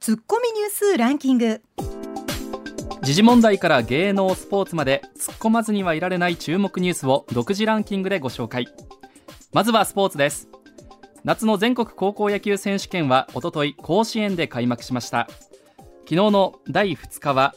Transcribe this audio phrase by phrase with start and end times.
[0.00, 1.60] ツッコミニュースランキング。
[3.02, 8.68] 時事問題から芸能スポーツまで突っ込まずにはいられない注目ニュースを独自ランキングでご紹介。
[9.52, 10.48] まずはスポーツです。
[11.24, 15.26] 夏の全国高校野球選手権はおととい甲子園で開幕しました。
[16.04, 17.54] 昨日の第2日は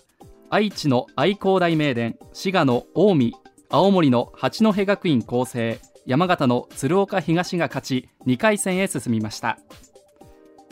[0.49, 3.31] 愛知の愛工大名電滋賀の近江
[3.69, 9.59] 青森の八戸学院光星山形の鶴岡東が勝ち2回戦へ進みました。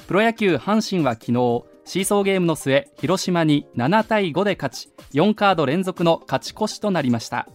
[0.10, 7.48] プロ野球阪神は昨日シーソーゲームの末広島に7対5で勝ち4カード連続の勝ち越しとなりました。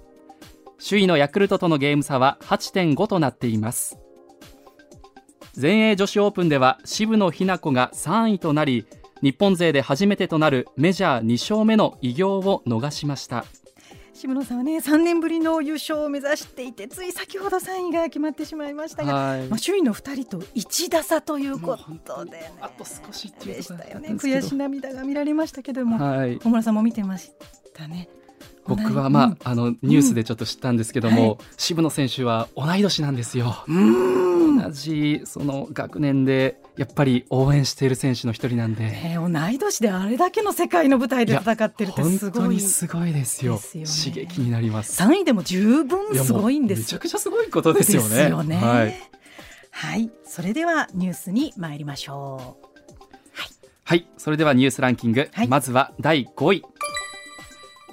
[0.78, 3.98] 首位のヤクルトとのゲーム差は8.5となっています。
[5.55, 8.87] 全英女子オープンでは渋野日向子が3位となり
[9.21, 13.47] 日本勢で初めてとなるメジャー2勝目の偉業を逃しました。
[14.15, 19.48] 渋野さんはね3年ぶりの優勝を目指していてつい先ほど3位が決まってしまいましたが、はい。
[19.48, 24.11] まあ、首位の2人と1打差ということで、ね、あと少しでしたよね。
[24.11, 26.39] 悔し涙が見られましたけども、はい。
[26.39, 27.33] 小村さんも見てまし
[27.75, 28.09] たね。
[28.67, 29.39] 僕はまあ、うん。
[29.43, 31.39] あのニュースでちょっと知ったんですけども、はい。
[31.56, 33.65] 渋野選手は同い年なんですよ。
[33.67, 43.55] うん同じその学年でやっぱり応援している選手の一人なんで、ね同い年であれだけの世界の舞台で戦ってるってす本当ごいにすごいですよ。
[43.55, 43.60] ね。
[43.84, 45.02] 刺激になります。
[45.02, 46.80] 3位でも十分すごいんです。
[46.80, 48.08] めちゃくちゃすごいことですよね。
[48.08, 48.56] ですよね。
[48.56, 48.94] はい、
[49.70, 52.64] はい、それではニュースに参りましょう。
[53.86, 55.48] はい、それではニュースランキング、はい。
[55.48, 56.62] まずは第5位。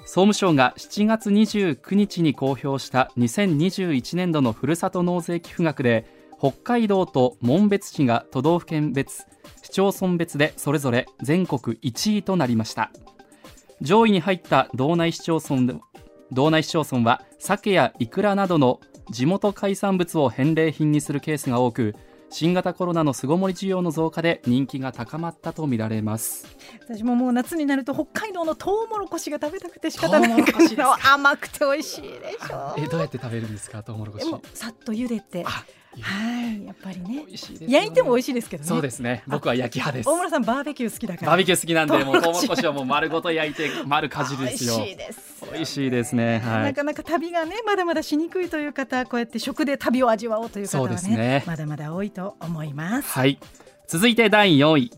[0.04, 9.26] 総務省が7月29日に公表した2021年度のふるさと納税寄付額で北海道と紋別市が都道府県別
[9.62, 12.90] 市町村別でそれぞれ全国1位となりました。
[13.80, 15.78] 上位に入った道内市町村で
[16.32, 21.94] 道内市町村は鮭やイクラなどの地元海産物を返礼品にするケースが多く
[22.28, 26.48] 新型コロナの巣ごもり需要の増加で人気が高まったとみられます。
[26.88, 30.58] 私ももう夏になると北海道のトウモロコシが食べたくて仕方ないか？
[31.14, 33.84] 甘くて美味しいでしょえどうやって食べるんですか？
[33.84, 34.26] トウモロコシ。
[34.54, 35.44] さっと茹でて。
[35.46, 35.64] あ
[36.00, 37.24] はいやっぱりね。
[37.26, 37.74] 美味しいですよね。
[37.74, 38.68] 焼いても美味しいですけどね。
[38.68, 39.22] そうですね。
[39.26, 40.08] 僕は焼き派です。
[40.08, 41.26] 大村さんバーベキュー好きだから。
[41.28, 44.76] バーベキュー好きなんでもうトウモロコシはもう丸ごと焼いて丸かじるですよ。
[44.76, 45.44] 美味しいです。
[45.52, 46.38] 美味しいですね。
[46.38, 51.44] はないかなか旅がねまだまだしにくいという方こうやって食で旅を味わおうという方はねね。
[51.46, 53.10] まだまだ多いと思います。
[53.10, 53.38] はい。
[53.86, 54.90] 続いて第4位。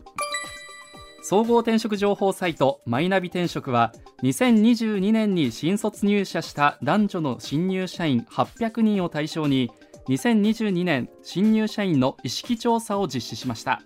[1.26, 9.70] 総合転職情報サイトマイナビ転職は2022年に新卒入社した男女の新入社員800人を対象に
[10.08, 13.82] 2022年新入社員の意識調査を実施しました。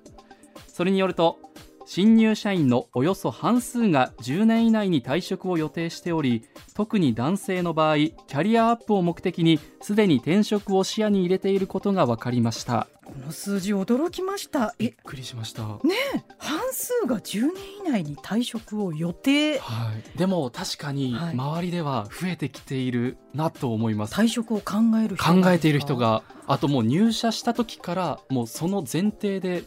[0.66, 1.38] それによると
[1.86, 12.88] 新入社員のおよそ半数が10年以内に退職を予定しており特に男性の場合キャリアアップを目的にすでに転職を視野に入れていることが分かりました。
[13.18, 14.74] の数字驚きました。
[14.78, 15.62] えびっくりしました。
[15.62, 17.54] ねえ半数が10年
[17.86, 19.58] 以内に退職を予定。
[19.58, 21.34] はい、でも確かにはい。
[21.34, 29.64] 周りでは増えてきているなと思います、退職を考える人考えている人があともう入社した時からもうその前提で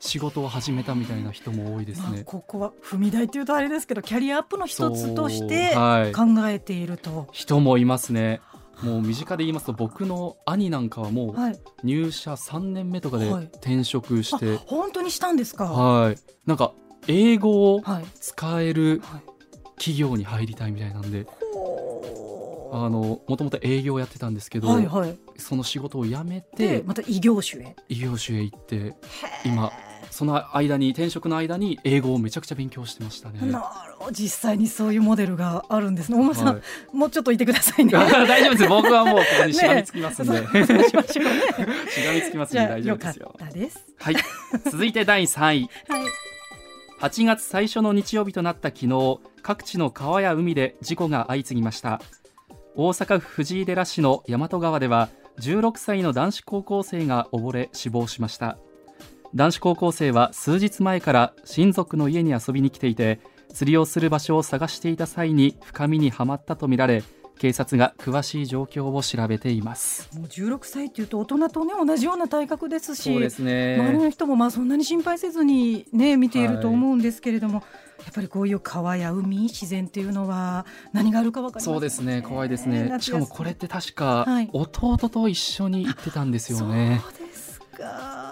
[0.00, 2.22] 仕事を始めたみたいな人も多いですまあね。
[2.24, 8.40] ここは踏み台っていうとあれですけどキャリアアップの一つとして考えていると、人もいますね
[8.82, 13.44] もう身近で言いますと僕の兄なんかはもうはい、入社3年目とかではい。
[13.44, 15.64] 転職して、あ本当にしたんですか？
[15.64, 16.16] はい、
[16.46, 16.72] なんか
[17.06, 18.04] 英語をはい。
[18.20, 19.22] 使えるはい。
[19.76, 21.26] 企業に入りたいみたいなんで。
[22.70, 25.18] あのもともと営業やってたんですけど、はいはい。
[25.38, 27.76] その仕事を辞めてでまた異業種へ？
[27.88, 28.94] 異業種へ行って
[29.46, 29.72] 今
[30.10, 33.40] その間に転職の間に英語をめちゃくちゃ勉強してましたね。
[34.12, 36.18] 実際にそういうモデルがあるんですね。
[36.18, 36.96] 大村さん、はい。
[36.96, 37.92] もうちょっといてくださいね。
[37.94, 41.04] 大丈夫です僕はもうここにしがみつきますんで、 ねしましね。
[41.04, 43.34] しがみつきますんじで大丈夫ですよ。
[43.38, 43.86] たです。
[43.98, 44.16] はい。
[44.64, 45.70] 続いて第3位。
[45.88, 46.02] はい。
[47.00, 52.00] 8月最初の日曜日となった昨日各地の川や海で事故が相次ぎました。
[52.74, 55.08] 大阪府藤井寺市の大和川では
[55.40, 58.58] 16歳の男子高校生が溺れ死亡しました
[59.34, 63.20] 男子高校生は数日前から親族の家に遊びに来ていて
[63.52, 67.02] 釣りをする場所を探していた際に深みにはまったとみられ
[67.38, 70.08] 警察が詳しい状況を調べています。
[70.18, 73.76] もう16歳っていうと大人とね同じような体格ですしそうですね。
[73.78, 77.62] 周りの人もまあそんなに心配せずにね見ていると思うんですけれども、
[78.04, 82.22] やっぱりこういう川や海自然っていうのは何があるか分かりませんそうですね。
[82.22, 82.92] 怖いですね。
[83.00, 84.50] しかもこれって確かはい。
[84.52, 87.27] 弟と一緒に行ってたんですよね、そうですか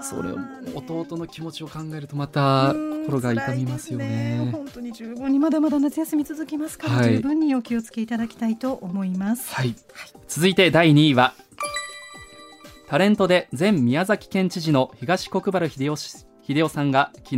[0.02, 0.38] それを
[0.74, 2.74] 弟の気持ちを考えるとまた
[3.06, 4.40] 心が痛みますよね。
[4.44, 9.54] です本当に十分にまだまだ夏休み続きますから、はい十分にお気をつけいただきたいと思います。
[9.54, 9.74] はい、
[10.28, 11.34] 続いて第2位は
[12.88, 17.36] タレントで前宮崎県知事の東国原英夫氏秀夫さんが昨日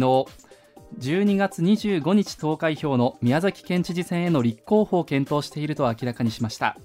[0.98, 6.76] 12月25日投開票の宮崎県知事選への立候補を検討していると明らかにしました。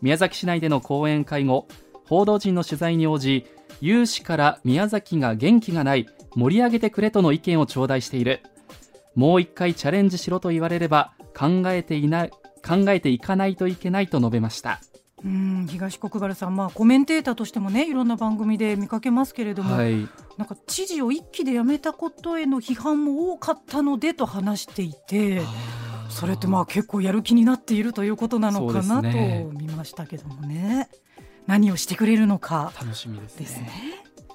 [0.00, 1.68] 宮崎市内での講演会後
[2.06, 3.46] 報道陣の取材に応じ
[3.82, 6.06] 有志から宮崎が元気がない
[6.36, 8.40] 盛り上げてくれとの意見を頂戴している。
[9.16, 12.30] もう一回チャレンジしろと言われれば考えていない
[12.64, 14.80] 考えていかないといけないと述べました。
[15.24, 25.42] うん東国原さん、まあ、コメンテーターとしてもねいろんな番組で見かけますけれども、はい、なんか知事を一期で辞めたことへの批判も多かったのでと話していて
[26.08, 30.88] それってまあ結構やる気になっているということなのかなと見ましたけどもね
[31.46, 32.72] 何をしてくれるのか。
[32.80, 33.46] 楽しみですね。
[33.46, 33.72] ね。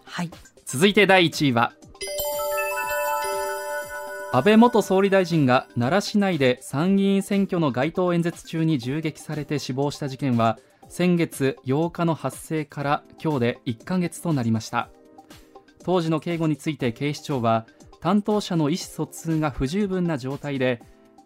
[0.05, 0.31] はい。
[0.65, 1.73] 続いて第1位は。
[4.33, 10.59] 安倍元総理大臣が奈良市内で参議院選挙の街頭演説中に銃撃されて死亡した事件は
[10.89, 14.89] 先月8日の発生から今日で1ヶ月となりました。
[15.83, 17.65] 当時の警護について警視庁は
[18.01, 20.81] 担当者の意思疎通が不十分な状態で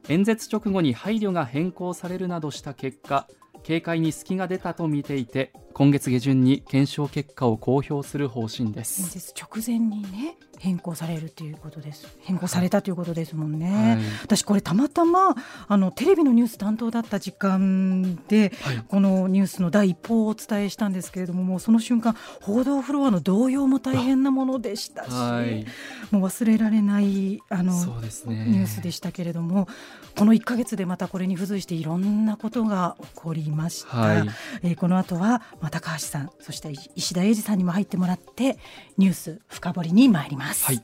[0.08, 3.28] 演説直後に配慮が変更されるなどした結果
[3.64, 12.08] 警戒に隙が出たと見ていて今月下旬に検証結果を公表する方針で演す、説直前にね変更されるということです。
[12.22, 14.00] 変更されたということですもんね、はい。
[14.24, 15.36] 私これたまたま
[15.68, 18.84] あのテレビのニュース担当だった時間で、はい。
[18.88, 25.66] このニュースの第一報をお伝えしたんですけれどももうその瞬間報道フロアの動揺も大変なものでしたし、はい。
[26.12, 27.82] もう忘れられないあのね。
[27.82, 29.68] ニュースでしたけれども
[30.16, 34.30] この1ヶ月でまたこれに付随していろんなことが起こりました、はい。
[34.64, 38.58] えーこの後は、まあ、高橋さんそして石田英二さんにも入ってもらって
[38.98, 40.82] ニュース深掘りに参ります、はい。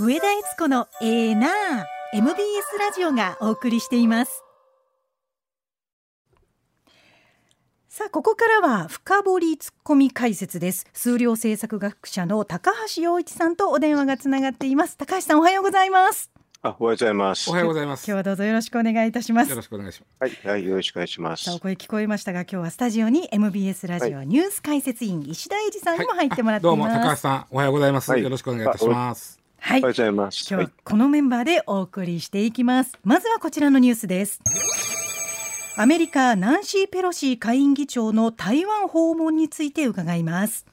[0.00, 2.36] 上田悦子のええなあ MBS
[2.78, 4.42] ラジオがお送りしています。
[7.88, 10.86] さあここからは深掘りツッコミ解説です。
[10.92, 14.96] 数量政策学者の高橋洋一さんとお電話がつながっています。
[14.96, 17.48] 高橋さんおはようございますあ、おはようございます。
[17.50, 18.04] おはようございます。
[18.04, 19.50] 今日はどうぞよろしくお願いいたします。
[19.50, 21.48] よろしくお願いしまはい、はい、よろしくお願いします。
[21.50, 21.60] お。
[21.60, 28.10] 声聞こえましたが今日はスタジオに MBS ラジオニュース解説員石田英二さんにも入ってもらっていどうも高橋さん、おはようございます。
[28.10, 28.22] はい。
[28.24, 29.40] よろしくお願いいたします。
[29.60, 29.80] はい。
[29.80, 30.46] おはようございます。
[30.52, 32.98] 今日このメンバーでお送りしていきます。
[33.04, 34.40] まずはこちらのニュースです。
[35.76, 40.66] アメリカナンシー・ペロシ下院議長の台湾訪問について伺います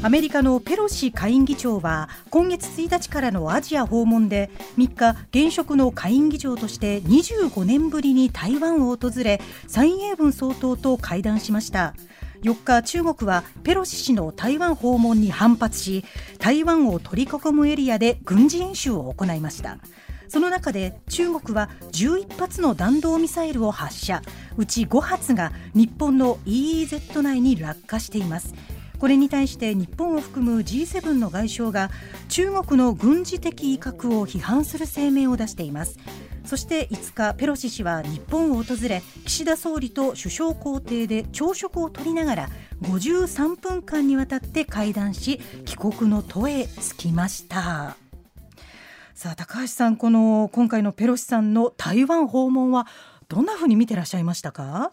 [0.00, 11.94] アメリカのペロシ下院議長は今月1日からのアジア訪問で3日現職の下院議長として25年ぶりに台湾を訪れ蔡英文総統と会談しました。
[12.42, 16.04] 4日中国はペロシ氏の台湾訪問に反発し
[16.38, 19.78] 台湾を取り囲むエリアで軍事演習を行いました。
[20.28, 24.22] その中で中国は11発の弾道ミサイルを発射。
[24.56, 28.54] うち5発が日本の EEZ 内に落下しています。
[28.98, 31.90] これに対して日本を含む G7 の外相が
[32.28, 35.98] 中国の軍事的威嚇を批判する声明を出しています。
[36.44, 42.48] そして5日ペロシ氏は日本を訪れ岸田総理と首相公邸で朝食をとりながら
[42.82, 47.96] 53分間にわたって会談し帰国の途へ着きました。
[49.14, 52.86] さあ高橋さんこの今回のペロシさんの台湾訪問は
[53.28, 54.92] どんなふうに見てらっしゃいましたか？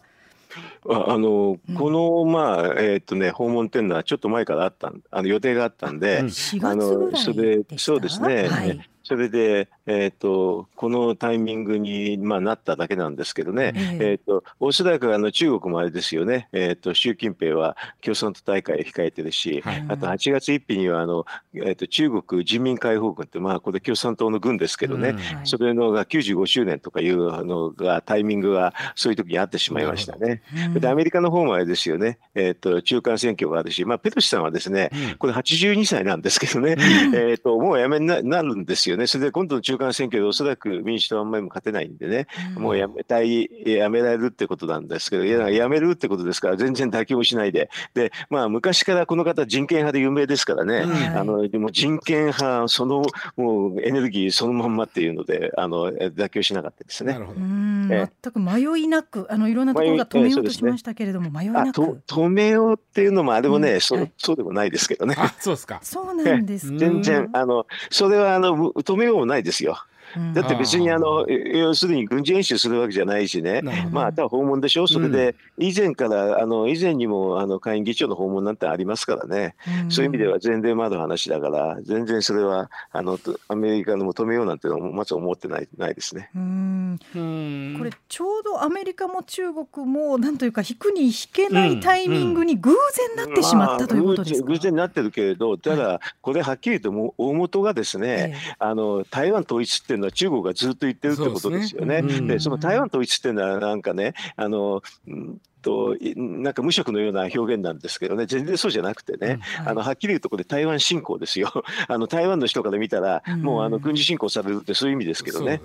[0.88, 6.22] ああの、うんこの、まあ、えっ、とね、訪問っていうのはちょっと前からあったん、あの予定があったんで。
[6.22, 8.48] 4あの、それそうですね。
[8.48, 13.72] はいそれで、えっ、と、このタイミングに、まあ、なっただけなんですけどね。
[13.76, 14.10] ええ。
[14.10, 16.48] えっ、と、おそらくあの中国もあれですよね。
[16.52, 19.84] えっ、と、習近平は共産党大会を控えてるし、はい。
[19.88, 25.10] あと8月1日にはあの、えっ、と、中国人民解放軍って、まあ、これ共産党の軍ですけどね。
[25.10, 25.16] うん。
[25.18, 25.24] はい。
[25.44, 30.42] それのが95周年とかいうのがタイミングがそういう時にあってしまいましたね。
[30.74, 30.80] うん。
[30.80, 35.16] でアメリカの方もあれですよね、えっと中間選挙があるし、まあ、ペロシさんはですね、うん。
[35.18, 37.14] これ82歳なんですけどね、うん。
[37.14, 42.26] えっともうやめにななるんですよね、それで今度の中間選挙でおそらく民主党はあんまりも勝てないんでね、
[42.56, 51.06] もうやめたい、やめられるってことなんですけど、いややめるってことですから、全然妥協しないで、でまあ、昔からこの方、人権派で有名ですからね、はい。
[51.08, 53.04] あのでも人権派、その
[53.36, 57.12] もうエネルギーそのまんまっていうので、あの妥協しなかったですね。
[57.12, 57.14] う。
[57.14, 57.40] なるほど。
[57.40, 61.80] 全く迷いなくあのいろんなところが止めようとしましたけれども、迷いなく。
[62.06, 64.12] 止めようっていうのもあれもね、そうんはい。
[64.16, 65.14] そうでもないですけどね。
[65.18, 65.80] あ、そうですか。
[65.82, 66.72] そうなんです。
[66.72, 69.78] か、全然あのそれはあの止めようもないですよ。
[70.16, 70.34] うん。
[70.34, 73.62] だって別にあの要するに軍事演習するわけじゃないしね。
[73.90, 79.54] まあ、ただ訪問でしょ、それで以前から、あの以前にもあの下院議長の訪問なんてありますからね、
[79.84, 79.90] うん。
[79.90, 86.30] そういう意味では全然まだ話だから、全然それはあのとアメリカの求めようなんてのはまず思ってないないですね。
[86.34, 86.98] うん。
[87.14, 87.76] うん。
[87.78, 92.70] これちょうどアメリカも中国もなんというか引くに引けないタイミングに偶
[93.16, 94.46] 然なってしまったということですか？
[94.46, 98.54] まあ偶然なってるけれど、ただ、これはっきりともう大元がですね、ええ。
[98.58, 101.98] あの台湾統一っていうのは中国がずっと言ってるってことですよね。
[102.00, 102.18] そうですね。
[102.18, 102.26] うん。
[102.28, 108.26] でその台湾統一っていうのはなんかねあのうんといなんか無職のような表現なんですけどね。
[108.26, 109.66] 全然そうじゃなくてね、はい。
[109.66, 111.50] あのはっきり言うとこれ台湾侵攻ですよ。
[111.88, 113.42] あの台湾の人から見たら、うん。
[113.42, 115.60] もうあの軍事侵攻されるってそういう意味ですけどね。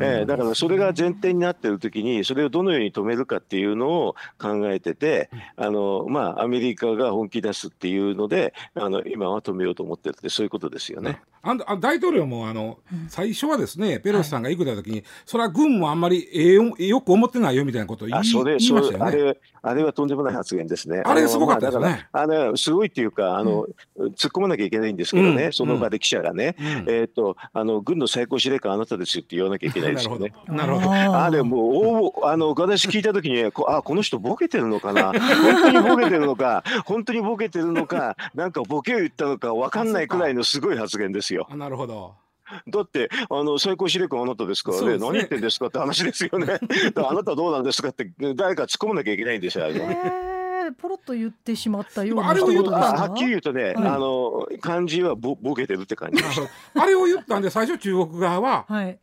[0.00, 11.20] えだからそれが前提になってる時にそれをどのように止めるかっていうのを考えててあの、まあ、アメリカが本気出すっていうのであの今は止めようと思ってるってそういうことですよね。
[11.42, 13.08] あんあ大統領もあの、うん。
[13.08, 19.12] 最初はですねペロシさんが行くた時に、それは軍もあんまりええよよく思ってないよみたいなことを言いあそれ言いそましたよね。
[19.12, 21.02] れあれあれはとんでもない発言ですね。
[21.04, 22.08] あれすごかったですね。
[22.12, 26.66] あのまあだからあのすごいっていうかあの、突っ込まなきゃいけないんですけどね、うんその場で記者がね、うん。
[26.88, 30.32] えっ、とあの軍の最高司令官あなたですよって言わなきゃいけないですよね。
[30.48, 30.92] なるほど。
[30.92, 35.12] ああれもう大あの私聞いた時にこあこの人ボケてるのかな？
[35.12, 36.64] 本当にボケてるのか？
[36.84, 38.16] 本当にボケてるのか？
[38.34, 41.46] なんかボケを言ったのか分かんないくらいのすごい発言ですよ。
[41.50, 42.14] あなるほど。
[42.68, 46.58] だってあの最高司令官あなたですからねね何言ってんですかって話ですよね。
[46.96, 49.64] あなたどうなんですかって誰か突っ込まなきゃいけないんですよ。
[49.64, 50.32] あえー
[50.78, 52.98] ポロッと言ってしまったようなあれを言うと一言ですか？
[53.04, 56.22] あはっきり言うとね、はいあの漢字はボボケてるって感じ
[56.74, 58.98] あれを言ったんで最初中国側ははい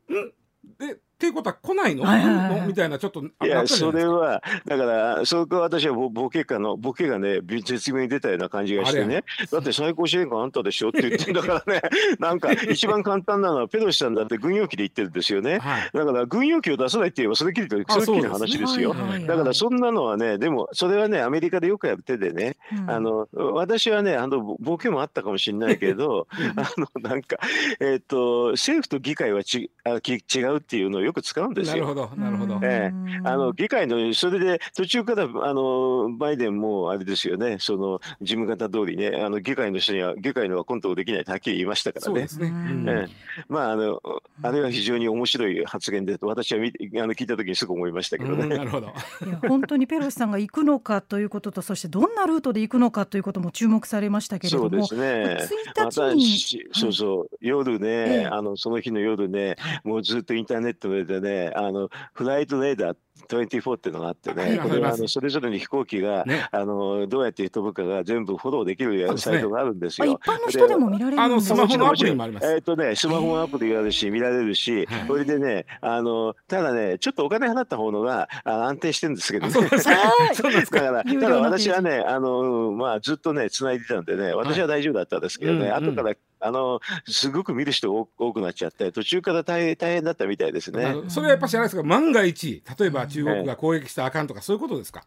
[0.82, 2.68] えっていうことは来ないの,、はいはいはいはい。
[2.68, 9.26] みたいなちょっとあいやそれはだからそこは私はボボケかのボケがね絶妙に出たような感じがしてね。
[9.52, 11.82] だって最高司令官あんたでしょって言ってんだからね。
[12.20, 15.60] なんか一番簡単なのはペロシさんだって軍用機で言ってるんですよね。
[15.60, 15.90] はい。
[15.94, 18.92] だから軍用機を出さないって言えばそれきりとあそれっきりの話ですよ。
[18.92, 19.26] はいはいはい。
[19.28, 22.56] だからそんなのはねでもそれはねアメリカでよくやる手でね。
[22.72, 22.90] うん。
[22.90, 27.38] あの私はねあのボボケもあったかもしれないけどあのなんか
[27.82, 31.76] えっ、と政府と議会はちあき違うっていうのをよく使うんですよ。
[31.76, 32.92] なるほどなるほど、え
[33.24, 37.58] あの議会のそれで途中からあのバイデンもあれですよね。
[37.60, 42.14] その事務方通りねあの議会の人には議会のはコントロールできないとはっきり言いましたからね。
[42.14, 42.28] そうで。
[42.28, 42.90] すね、うん。
[42.90, 44.02] ええまああの
[44.44, 48.44] あれは非常に面白い発言で私は見あの聞いた時にすぐ思いましたけどね。
[48.44, 48.88] うんなるほど。
[49.26, 55.70] いや本当にペロシさんが行くのかということとそしてどんなルートで行くのかということも注目されましたけれどもそうですね。
[55.76, 56.70] 1日に？
[56.70, 58.26] 私そうそう夜ね、ええ。
[58.28, 66.48] あのその日の夜ね、もうずっとインターネットの上でねあのフライトレーダー24っていうのがあってはいね、これはあのそれぞれの飛行機が、ね。
[66.52, 70.20] あのどうやって飛ぶかが全部フォローできるサイトがあるんですあ一よ。
[70.24, 72.48] 般の人でも見られるあのスマホのアプリにもあります。
[72.52, 75.08] えっ、とね、スマホのアプリがあるし、見られるし、はい。
[75.08, 79.54] それでね、あの、ただね、ちょっとお金払った方のがあ安定してるんですけどね。
[79.54, 80.82] あそう ですか。
[80.82, 90.94] だから、ただ私はね、あの、まあ、ずっとね、繋いでたんでね、私は大丈夫だったんですけどね、後から、あの、すごく見る人多多くなっちゃって、途中から大変大変だったみたいですあね。
[90.94, 95.06] のそれはやっぱしあれですか万が一例えば中国が攻撃したらあかんとかそういうことですか、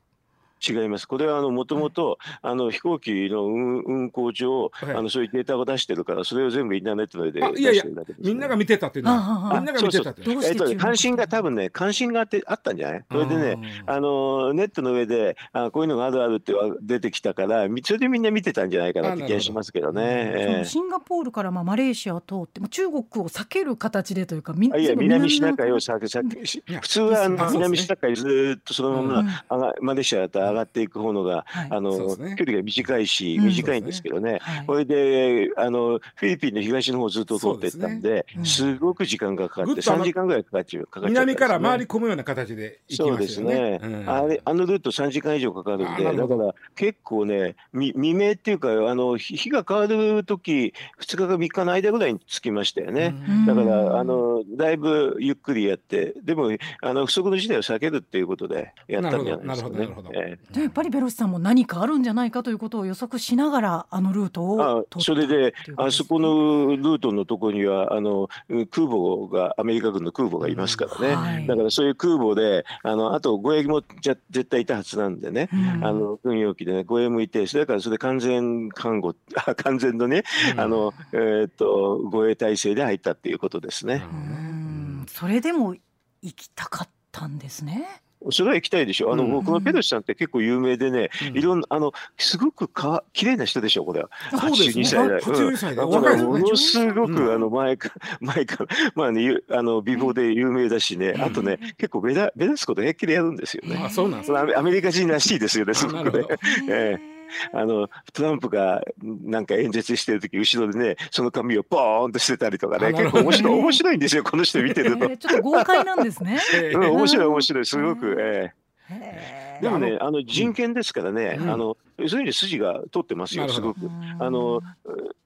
[0.67, 1.07] 違います。
[1.07, 4.95] これは、あの、もともと、あの、飛行機の運運航上、はい。
[4.95, 9.17] あの、そういうデータを出してるから、それを全部インターネットで出あいやいやしてるだけですね、みんなが見てたっていうのは。
[9.17, 9.21] あ
[9.55, 9.61] ああ。
[9.61, 10.77] みんなが見てたっていうのは。
[10.79, 13.05] 関心が多分ね、関心があってあったんじゃない？
[13.11, 20.63] それでね、あのネットの上であこういうのがあるあるっては出てきたからみそれでみんな見てたんじゃないかなって気がしますけどね。
[20.65, 29.27] シンガポールからまあマレーシアを通ってまあ中国を避ける形でというかみいや南シナ海を南ささしいや普通はあの南シナ海ずーっとそのまうん。
[29.27, 31.69] ま上がマレーシアだと上がっていく方のがはい。
[31.71, 32.35] あのね。
[32.39, 33.45] 距離が短いしうん。
[33.47, 34.39] 短いんですけどね。
[34.41, 34.67] はい。
[34.67, 38.39] これであのフィリピンの東の方ずっと通っていったんですね。
[38.39, 38.47] うん。
[38.47, 53.15] すごく時間がかかってぐっとあの3時間ぐらいかかっちゃうかかっちゃったん南から回りり込むような形で行きそうまですすねあれあのルート3時間以上かかるんで、だから結構ね、み未明っていうか、あの日日が変わる時2日か3日の間ぐらいに着きましたよね。
[53.29, 53.47] うん。
[53.47, 59.79] だかうんらあのだいぶゆっくりやって、でもあの不測の事態を避けるっていうことでやったんじゃないですかね。
[59.79, 68.29] なるほどなるほどなるえやっぱりベロシさんも何かあるんじゃないかということを予測しながらあのルートをそれでねあそこのルートのところにはあの
[68.71, 71.47] 空母がアメリカ軍の空母がいますからね、はい。
[71.47, 75.85] だからそういう空母であのあと護衛もじゃ絶対いたはずなんでね、うん。
[75.85, 79.15] あの軍用機でね護衛もいてそれからそれで完全看護
[79.47, 80.25] あ完全のね、
[80.57, 84.05] あのえーっと護衛体制で入ったっていうことですね。
[84.13, 85.07] うん。
[85.09, 85.75] それでも
[86.23, 88.03] 行きたかったんですね。
[88.31, 89.13] それは行きたいでしょ？
[89.13, 89.45] あの、うん。
[89.45, 91.39] このペロシさんって結構有名でね、うん。
[91.39, 94.01] いろんな、あの、すごくかわ、綺麗な人でしょ、これ。
[94.03, 94.11] は。
[94.31, 94.85] そうですね。
[94.85, 95.15] 82歳だ。
[95.15, 95.21] よ。
[95.21, 95.91] 82歳でうん。
[95.91, 96.25] 若いです。
[96.25, 97.35] ねものすごく、うん。
[97.35, 103.81] あの、前か、 前から、まあね、ゆあの、美貌で有名だしね、あとね、結構目立、目立つこと平気でやるんですよね。
[103.85, 106.35] あそうなんですそのアメリカ人らしいですよね、すごくねなるほど。
[106.71, 107.12] え
[107.53, 115.05] あのトランプがなんか演説してる時後ろでねその髪をポーンとしてたりとかね結構面白い面白いんですよこの人見てると。
[115.05, 116.41] えーちょっと豪快なんですね。
[116.55, 118.53] えん、面白い面白いすごく、え
[118.91, 119.59] へー。
[119.59, 121.51] えでもねあの人権ですからね、うん。
[121.51, 123.49] あのそういう意味で筋が通ってますよ。
[123.49, 123.81] すごく。
[124.19, 124.61] あの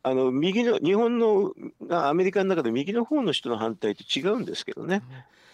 [0.02, 1.52] あの右の日本の
[1.90, 5.02] あアメリカの中で右の方の人の反対と違うんですけどね。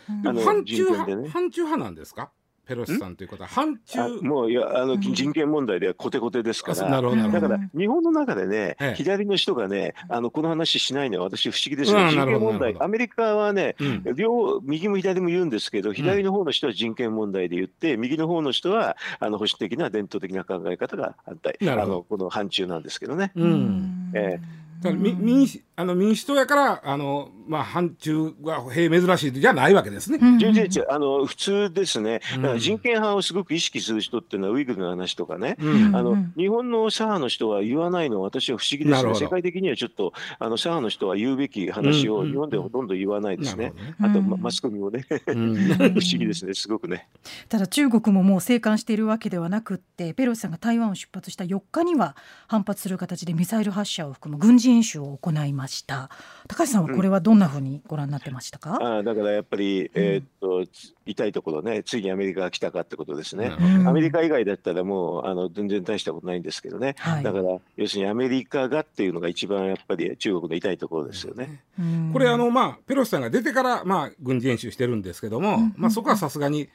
[0.09, 0.29] うん。
[0.29, 1.17] あの反中人権でね。
[1.23, 2.31] 派反中派なんですか？
[2.67, 5.01] ペロシさんということは反中あもういやあのうん。
[5.01, 6.89] 人権問題ではコテコテですから。
[6.89, 7.49] なるほどなるほど。
[7.49, 8.95] だから日本の中でね、ええ。
[8.95, 12.11] 左の人がね、あのこの話しないのは私不思議ですね。
[12.11, 14.05] 人うんなる権問題、アメリカはね、うん。
[14.15, 21.93] 両右も左も言うんですけど、左の方の人は人権問題で言って、右の方の人はあの保守的な伝統的な考え方が反対、なるほど。
[21.93, 23.33] あのこの反中なんですけどね。
[23.35, 24.13] うん。
[24.15, 24.41] え。
[24.83, 30.19] だからみ民主あの民主党やからあの、まあ、反中がへ珍しいじゃないわけですね。
[30.21, 30.39] うん。
[30.39, 32.43] 全然違うあの普通ですね、うん。
[32.43, 35.97] だから人権派をすごく意識する人っていうのは、ウイグルの話とかね、うん。
[35.97, 36.33] あのうん。
[36.37, 42.21] 日本の左派の人は言わないのは私は不思議ですね、世界的にはちょっとあの左派の人は言うべき話うんうん。
[42.21, 43.71] を日本でほとんど言わないですね。
[43.71, 43.97] なるほどね。
[44.01, 44.31] あと、うん。
[44.31, 45.57] まマスコミもね、うん。
[45.73, 47.09] 不思議ですね、すごくね。
[47.49, 52.15] ただ中国ももう静観しているわけではなくってペロシさんが台湾を出発した4日には
[52.47, 56.11] 反発する形でミサイル発射を含む軍事演習を行いました。
[56.49, 63.53] 高橋さんはこれはどんなふうにご覧になってましたか、ああだからやっぱり、えーっとつ痛いところね、ついにアメリカが来たかってことですね。
[63.59, 63.89] うん。
[63.89, 67.25] アメリカ以外だったらもうあの全然大したことないんですけどね、はい。
[67.25, 71.63] だから要するにアメリカがっていうのが一番やっぱり中国の痛いところですよね。
[71.79, 72.11] うん。
[72.13, 75.75] これあのまあペロシさんが出てからまあ軍事演習してるんですけども、うん。
[75.77, 76.69] まあそこはさすがに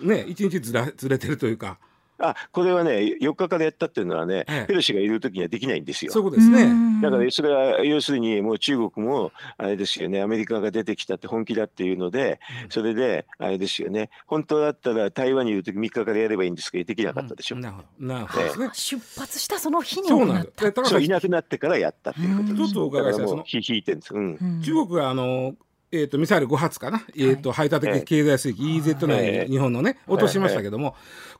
[0.00, 1.78] ね一日ずらずれてるというか
[2.20, 4.66] あこれはね、4日からやったっていうのはね、ええ。
[4.66, 6.12] ペロシがいるときにはできないんですよ。
[6.12, 6.62] そういうことですね。
[6.62, 7.00] うん。
[7.00, 17.56] だからそれは要するにもう中国もあれですよね、アメリカが出てきたって本気だっていうので、それであれですよね、本当だったら台湾にいるとき3日からやればいいんですけど、できなかったでしょ。
[17.56, 18.06] なるほど。
[18.06, 18.70] なるほどね。
[18.72, 20.46] 出発したその日にそうなんです。
[20.46, 22.56] 行ったで高橋さんそういなくなってからやったっていうことです。
[22.56, 23.28] ちょっとお伺いしたい。
[23.28, 24.14] そ引いてるんです。
[24.14, 24.38] うん。
[24.40, 24.62] うん。
[24.62, 25.54] 中国があの
[25.92, 29.44] えー、とミサイル5発かな、えー、と排他的経済水域 EZ 内ええ。
[29.46, 30.92] に日本のね落としましたけども、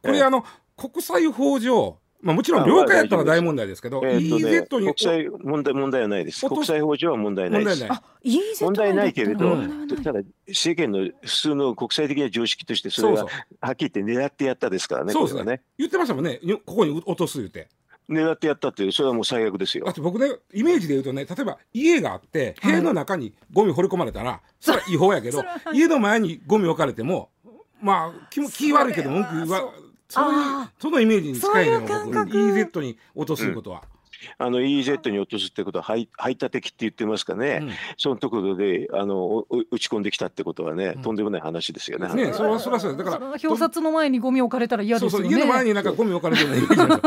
[0.03, 0.13] こええ。
[0.15, 0.45] れあの
[0.89, 6.49] 国際法上、まあ、もちろん領海やったら大問題ですけど、えーっとね、国際問題問題はないです。
[6.49, 7.85] 国際法上は問題ないです。
[7.85, 9.57] 問題ない問題ないけれど、
[10.03, 13.27] ただ世間の普通の国際的な常識としてそれは
[13.61, 15.13] はっきり言って狙ってやったですからね。
[15.13, 15.63] そうですね。
[15.77, 17.69] 言ってましたもんねここに落とす言うて。
[18.11, 19.95] 狙ってやったっていうそれはもう最悪ですよだっ。
[19.95, 27.31] て僕ねイメージで言うとね例えば家があって部屋の中にゴミ掘り込まれたら、それは違法やけど 家の前にゴミ置かれても
[27.81, 29.73] まあ気も気悪いけど文句言わ
[30.11, 32.37] そのあそのイメージに近いのよ僕感覚。
[32.37, 33.83] EZ に落とすことは。
[34.39, 37.61] あの EZ に落とすってことは排排他的って言ってますかね。
[37.63, 37.71] うん。
[37.97, 41.03] そのところであの打ち込んできたってことはね、うん。
[41.03, 42.13] とんでもない話ですよね。
[42.15, 45.31] ねそれはそれはそうだから表札の前にゴミ置かれたら嫌そうですよね。
[45.31, 47.01] そう家の前になんかゴミ置かれてるの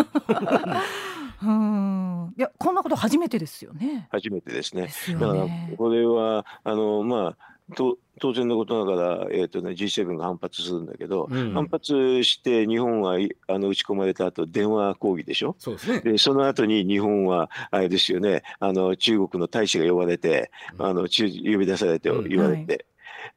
[1.43, 2.33] うん。
[2.37, 4.07] いやこんなこと初めてですよね。
[4.11, 4.83] 初めてですね。
[4.83, 4.89] で。
[4.89, 11.53] すよだからねこれはあのまあと当然のことながら、えーとね、G7 が反発するんだけど、うん。
[11.53, 15.55] 反発して日本はいあの打ち込まれた後電話抗議でしょ？
[15.59, 15.99] そうですね。
[16.01, 22.29] でその後に日本はあれですよねあの中国の大使が呼ばれて、あの中呼び出されてうん。
[22.29, 22.85] 言われて。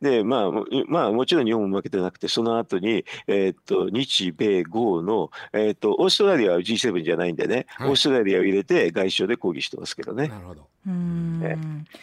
[0.01, 7.91] でまあ、もまあ、もちろん日本も負けてなくて、その後に、えーっと日米豪の、えーっとオーストラリアは G7 じゃないんでね、はい。
[7.91, 10.67] オーストラリアを入れて外相で抗議してますけどね、なるほど。
[10.87, 11.41] うん。
[11.43, 11.57] え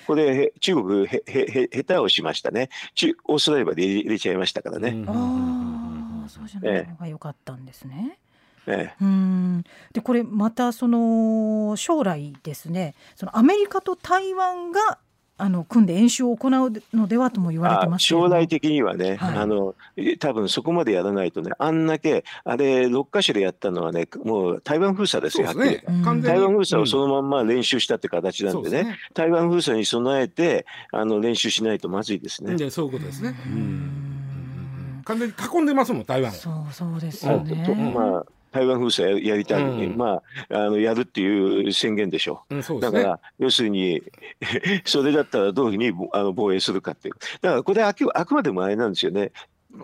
[0.07, 4.89] これ、へ中国へ、へ、へ、下手をしましたね、中オーストラリアまで入れちゃいましたからね。
[4.89, 5.09] うん。
[5.09, 8.17] ああそうじゃない方が良かったんですね。
[8.65, 9.63] えうん。
[9.91, 12.95] でこれまたその将来ですね。
[13.15, 14.99] そのアメリカと台湾が
[15.35, 16.51] あの組んで演習を行う
[16.95, 19.37] のではとも言えわれてあます将来的にはね、はい。
[19.39, 26.21] あのえ多分そこまでやらないとね、あんだけ、あれ、6か所でやったのはね、もう台湾封鎖ですよ、そうですね。
[26.21, 32.55] 台湾封鎖をそののまんま練習したって形なんでね、台湾封鎖に備えてあの練習しないとまずいですね。
[32.55, 33.35] でそういうことですね。
[33.47, 33.57] ううん。
[33.57, 36.31] ん完全に囲んでますもん台湾。
[36.31, 36.33] を。
[36.35, 37.63] そうそうですあよね。
[37.65, 42.79] とまあ、台湾封鎖ややりたいのに、うんまあ、あのやるっていう宣言でしょううですね。
[42.79, 44.01] だから、要するに、
[44.85, 47.15] それだったらどういうふうにぼあの防衛するかっていう。
[47.41, 49.31] だから、これあく、あくまでもあれなんですよね。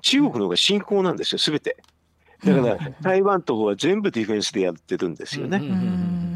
[0.04, 1.78] 中国の方が侵攻なんですよ、すべて。
[2.44, 5.62] だから台湾とは全部ディフェンスでやってるんですよね。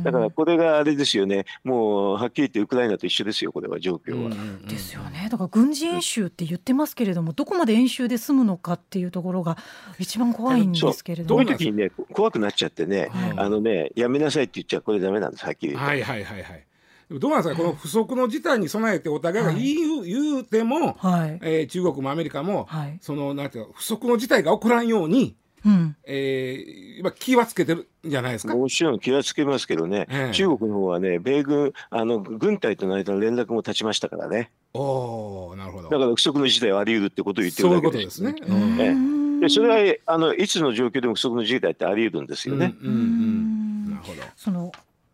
[0.04, 4.30] だからこれがあれですよね、もうはっきり言ってウクライナと一緒ですよ、これは状況は。
[4.68, 9.58] ですよね、だから軍事演習って言ってますけれども、どこまで演習で済むのかっていうところが
[10.00, 11.42] 一番怖いんですけれども。
[11.42, 11.52] そう。
[11.52, 11.58] いう。
[11.58, 15.88] 時にね、怖くなっちゃってね、あのね、やめなさいって言っちゃこれダメなんです、はっきり言って。
[15.88, 16.66] はいはいはいはい。
[17.12, 25.36] どうなんですか、この不測の事態に備えてお互いが言うはい、言うても、はい、えー、中国もアメリカも、はい、そのなんていう不測の事態が起こらんように、
[25.66, 28.56] うん、えー、今気はつけてるんじゃないですか？
[28.56, 34.52] もちろん気はつけますけどね、えー、中国の方はね米軍あの軍隊との間の連絡も立ちましたからね。
[34.74, 35.90] おなるほど。
[35.90, 38.18] だから不測の事態はあり得るってことを言ってるだけです。
[38.18, 44.22] そういうことですね、えー、でそれはあのいつの状況でも不測の事態ってあり得るんですよね、うんうんうん、なるほど。
[44.36, 44.72] その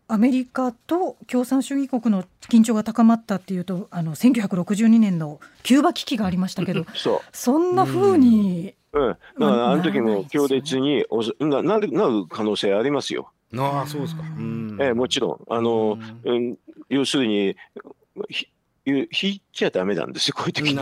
[0.08, 6.84] アメリカと共産主義国の緊張が高まったっていうとあの1962年のキューバ危機がありましたけど
[7.32, 13.30] そんなふうにうん、だからあの時も強烈におななるなる可能性ありますよ。
[13.56, 14.22] ああそうですか。
[14.80, 16.56] ええもちろんあの、うん、
[16.88, 17.56] 要するに
[18.86, 20.78] 引いちゃだめなんですよ、こういう時に。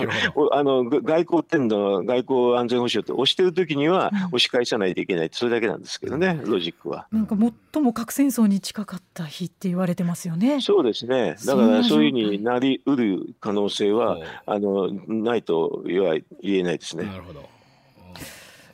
[0.53, 7.09] あの外交っていうのは、外交安全保障って、押してる時には押し返さないといけない、それだけなんですけどね、ロジックは。
[7.11, 7.37] なんか
[7.73, 10.61] 最も核戦争に近かった日って言われてますよね。
[10.61, 17.05] そうですね、だからそういうふうになりうる可能性は、あのないとは言えないですね。
[17.05, 17.58] なるほど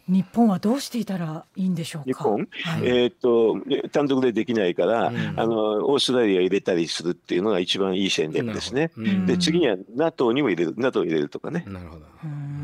[0.06, 2.46] 日本はどうしていたらいいんでしょう日本、はい、
[2.84, 3.56] えー、っと
[3.88, 8.90] 単独でできないから、うん、あのオーストラリア入れたりするっていうのが一番いい戦略ですね。
[9.26, 11.64] で次には NATO にも入れる NATO を入れるとかね。
[11.66, 12.04] なるほど。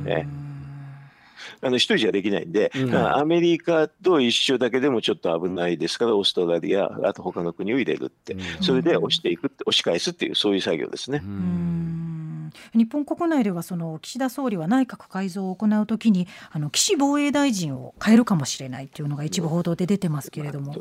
[0.04, 0.28] ね
[1.62, 11.22] あの一人じゃできないんで、うん、アメリカと一緒だけでもちょっと危ないですからオーストラリアあと他の国を入れるって、それで押していく押し返すっていうそういう作業ですね。
[12.74, 20.74] 日本国内ではその岸田総理は内閣改造を行うときにあの岸防衛大臣を変えるかもしれないというのが一部報道で出てますけれども。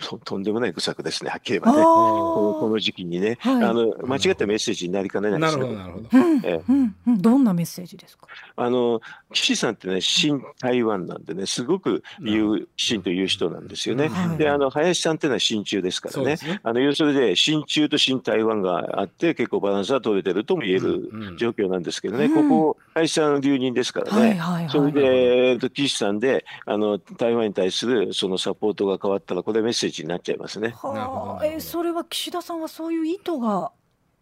[0.00, 5.74] ととんでもない愚策ですね、はっきり言えばね、この時期にね、はい、あの間違ったメッセージになりかねないですね。
[5.74, 7.38] なるほど、ど。
[7.38, 8.26] んなメッセージですか？
[8.56, 9.00] あの
[9.32, 14.08] 岸さんってね、新台湾なんでね、すごく言う、新という人なんですよね。
[14.08, 16.60] はい、で、あの林さんっていうのは親中ですからね、ね。
[16.62, 30.74] あの要するに親中と新台湾があって、結構バランスは取れてるとも言える状況なんですけどね、うん、ここ、林さん留任ですからね、はいはいはい、それで、岸さんであの台湾に対するそのサポートが変わったら、これメッセージになっちゃいますね。
[30.76, 33.72] はあ、えそれは岸田さんはそういう意図が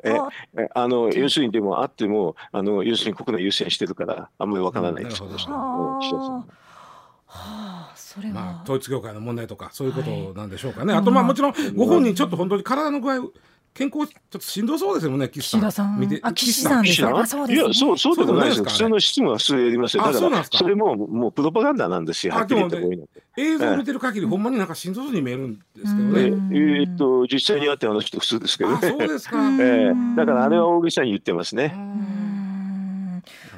[0.04, 5.20] えあの要するにでもあってもあの要するに国内優先してるからあんまりわからないです。
[5.20, 6.44] けど、うん、は
[7.26, 11.54] あ、それは、まあ、統一教会の問題とかそういうことなんでしょうかね、はい、あとまあもちろん。
[11.74, 13.30] ご本人ちょっと本当に体の具合
[13.76, 16.00] 健康ちょっとしんどそうですよね岸田さん。
[16.00, 16.82] 見てあ岸さん。
[16.82, 17.08] ですね。
[17.08, 23.06] いやそうそうでもないです普通の質問は普通やりますよだからそれももうプロパガンダなんですよはっきり言ってこういうの。
[23.36, 26.78] 映像を見てる限り、ほんまになんかしんどそうに見えるんですけどね。
[26.80, 28.78] えっと実際に会って話して普通ですけどね。
[28.80, 29.38] そうですか。
[29.60, 31.74] えだからあれは大げさに言ってますね。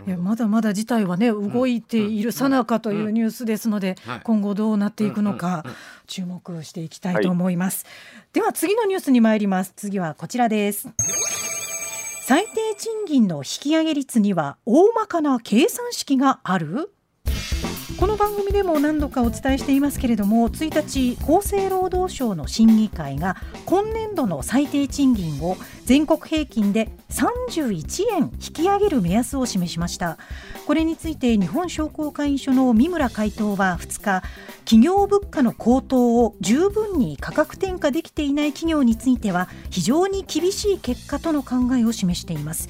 [0.08, 3.94] いやまだまだ事態はね動いているさなかというニュースですので、
[4.24, 5.66] 今後どうなっていくのか
[6.06, 9.74] 注目していきたいと思います、はい、では次のニュースに参ります。
[9.76, 10.88] 次はこちらです。
[12.22, 16.90] 最低賃金の引き上げ率には大まかな計算式がある？
[17.98, 30.16] この番組でも何度かお伝えしていますけれども1日厚生労働省の審議会が今年度の最低賃金を全国平均で31円引き上げる目安を示しました。
[30.64, 34.22] これについて日本商工会議所の三村会頭は2日
[34.64, 42.68] 企業物価の高騰を十分に価格転嫁できていない企業については非常に厳しい結果との考えを示しています。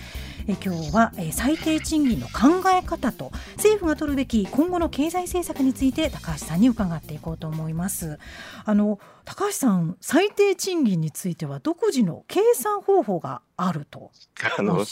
[0.50, 8.18] え今日は、え最低賃金の考え方と政府が取るべき今後の経済政策について高橋さんに伺っていこうと思います。
[8.64, 14.12] あの高橋さん最低賃金については独自の計算方法があると
[14.56, 14.84] あの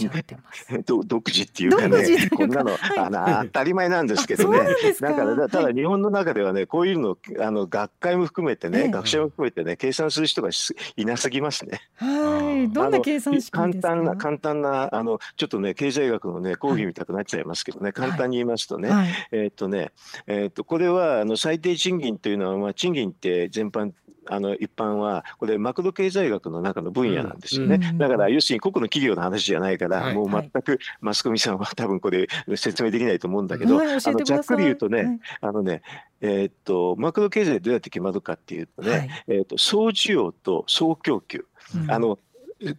[1.05, 4.59] 独自っていうかねこんなの、はい、あの当たり前なんですけどね。
[5.01, 10.51] だからただ日本の中ではねこういうのあの学会も含めてね、ええ、学者も含めてね計算する人が
[10.97, 11.81] いなすぎますね。
[11.95, 12.69] はい。
[12.69, 19.93] どんな計算式簡単な簡単なあのちょっとね経済学のね講義みたくなっちゃいますけどね、はい、簡単に言いますとね、はい、えー、っとね
[20.27, 23.93] えー、っとこれはあの最低賃金というのはまあ賃金って全般
[24.29, 35.83] あの一般はこれマクロ経済学の中の分野なんですよね、うん、だから要するに個々の企業の話じゃないから、はい、もう全くマスコミさんは多分これ説明できないと思うんだけど、はい、あのざっくり言うとね、はい、あのね
[36.21, 42.19] えー、っとマクロ経済どうやって決まるかっていうとね、えー、っと総需要と総供給、うん、あの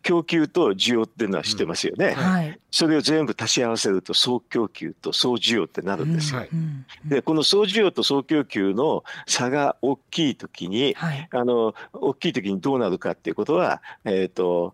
[0.01, 6.13] 供給と需要っていうのは知ってますよね、はい、それを全部足し合わせると総供給と総需要ってなるん。
[6.13, 6.41] ですよ。
[7.05, 14.73] でこの総需要と総供給の差が大きい時に、はい、あの大きい時にどうなるかっていうことは、えーと、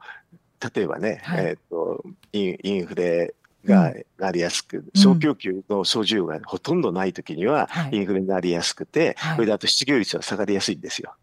[0.74, 3.34] 例えばね、はい、えーと、インフレ
[3.66, 11.14] がなりやすく、総供給の総需要がほとんどない時にはインフレになりやすくて、それであと失業率は下がりやすいんですよ。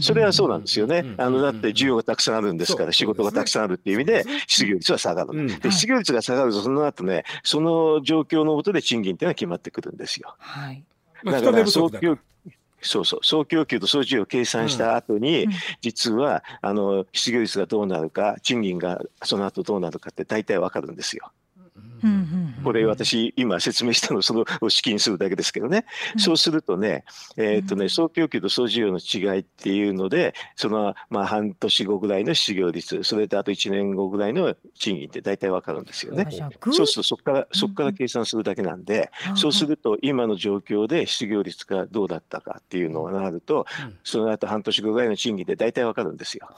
[0.00, 1.04] それはそうなんですよね。
[1.16, 5.58] あのだって需要がたくさんあるんですから、仕事がたくさんあるっていう意味で失業率は下がる。
[5.60, 10.34] で失業率が下がるとその後ね、その状況のもとで賃金っていうのは決まってくるんですよ。
[10.38, 10.84] はい、
[11.24, 12.18] だから総供
[12.80, 21.32] そうそう総供給と総需要を計算した後に、うん、実はあの失業率がどうなるか賃金がその後どうなるかって大体わかるんですよ。
[22.64, 25.84] これ私今説明したのそのを式にするだけですけどね、
[26.14, 27.04] うん、そうするとね,、
[27.36, 36.26] えー、っとね総供給と総需要の違いっていうのでそのまあ半年後ぐらいの失業率それとあと1年後ぐらいの賃金って大体わかるんですよね。
[36.70, 46.48] そうするとそこからそこから計算するだけなんで、うん、そうすると今の状況で失業率がどうだったかっていうのがなると、うん、その後半年後ぐらいの賃金で大体わかるんですよ。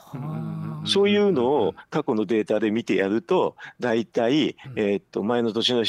[0.85, 5.83] そういうのを過去のデータで見てやると大体、えー、っと前の年の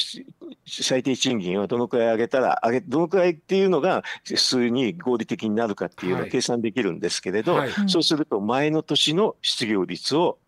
[0.66, 7.70] 最低賃金をどのくらい上げたら上げどのくらいっていうのが普通に合理的になるかっていうのを計算できるんですけれど、はい。
[7.70, 10.38] はい、そうすると前の年の失業率を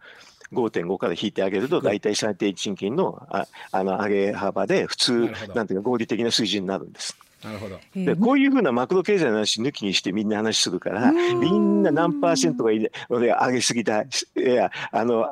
[0.52, 7.16] 5.5から引いてあげると大体最低賃金のああの上げ幅で普通なんていうか合理的な水準になるんです。
[7.44, 7.78] なるほど。
[7.94, 15.28] でこういうふうなマクロ経済の話抜きにしてみんな話するからみんな何パーセントがいい上げすぎたいやあの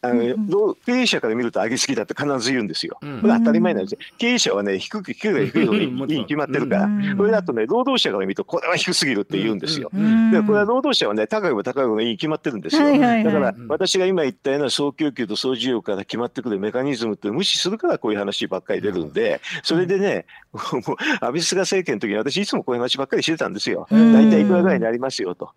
[0.00, 2.98] あの、うん、経営者から見ると上げすぎだって必ず言うんですよ。
[3.00, 3.98] これ当たり前なんですよ。
[4.16, 9.90] 経営者はね、低く低く低い方がいいに決まってるから、これだとね、労働者から見るとこれは低すぎるって言うんですよ。
[10.32, 12.86] で、これは労働者はね、高いも高い方がいいに決まってるんですよ。
[12.92, 23.88] だから私が今言ったような総供給と総需要から決まってくるメカニズムって無視するからこういう話ばっかり出るんで、それでね、 もう安倍菅政権の時に私いつもこういう話ばっかりしてたんですよ。
[23.90, 25.50] 大体いくらぐらいになりますよと。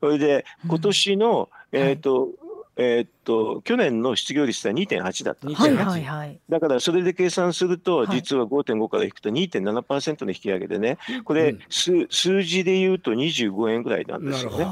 [0.00, 2.28] それで今年の、えっ、と、
[2.80, 5.46] えー、っと去年の失業率は2.8だった。
[5.46, 14.66] んですね、はいはい、だからそれで計算すると、実は5.5からいくと2.7%の引き上げでね、これ、数数字で言うと25円ぐらいなんですよね。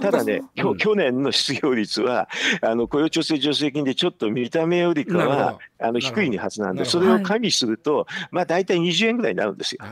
[0.00, 2.28] ただね、うん、去年の失業率は
[2.62, 9.84] あの雇用調整助成金でちょっと見た目よりかはあの低いはずなんで、それを加味すると、まあ大体20円ぐらいになるんですよ。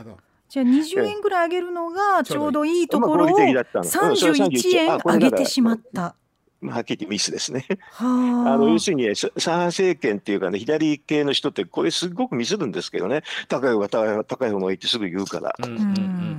[0.47, 6.15] じゃあ20円ぐらい上げるのがちょうどいいところを31円上げてしまった。
[6.61, 7.65] まあ、はっきり言ってミスですね。
[7.99, 8.03] あ
[8.57, 15.55] の要するに、ね、左派政権っていうかね、左系の人って、これすごくミスるんですけどね、高い方が高い方がいいってすぐ言うから。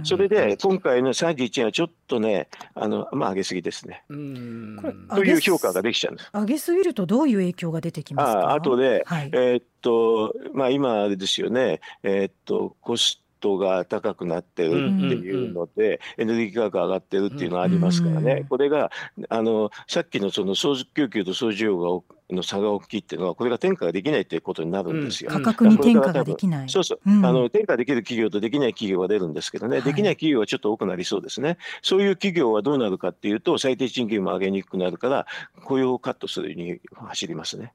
[0.02, 4.04] それで、今回の31円はちょっとね、あのまあ、上げすぎですね。
[4.09, 6.31] という評価ができちゃうんです。
[6.33, 8.50] 上げすぎると、どういう影響が出てきますか？
[8.50, 14.77] あ後で、はい、えー、っと、まあ、今ですよね、えー、っと、コストが高くなってるって
[15.14, 18.90] いうので、エネルギー価格上がってるっていうのはありますからね、これが
[19.29, 25.31] あのさっきのその総供給と総需要がの差が大きいっていうのはこれが転嫁ができないということになるんですよ。
[25.31, 26.68] 価格に転嫁ができない。
[26.68, 31.57] そうそう、うん、あの転嫁できる企業とできない企業が出るんですけどね、できない企業はちょっと多くなりそうですね。
[31.83, 35.27] そういう企業はどうなるかっていうと最低賃金も上げにくくなるから
[35.64, 37.72] 雇用をカットするに走りますね。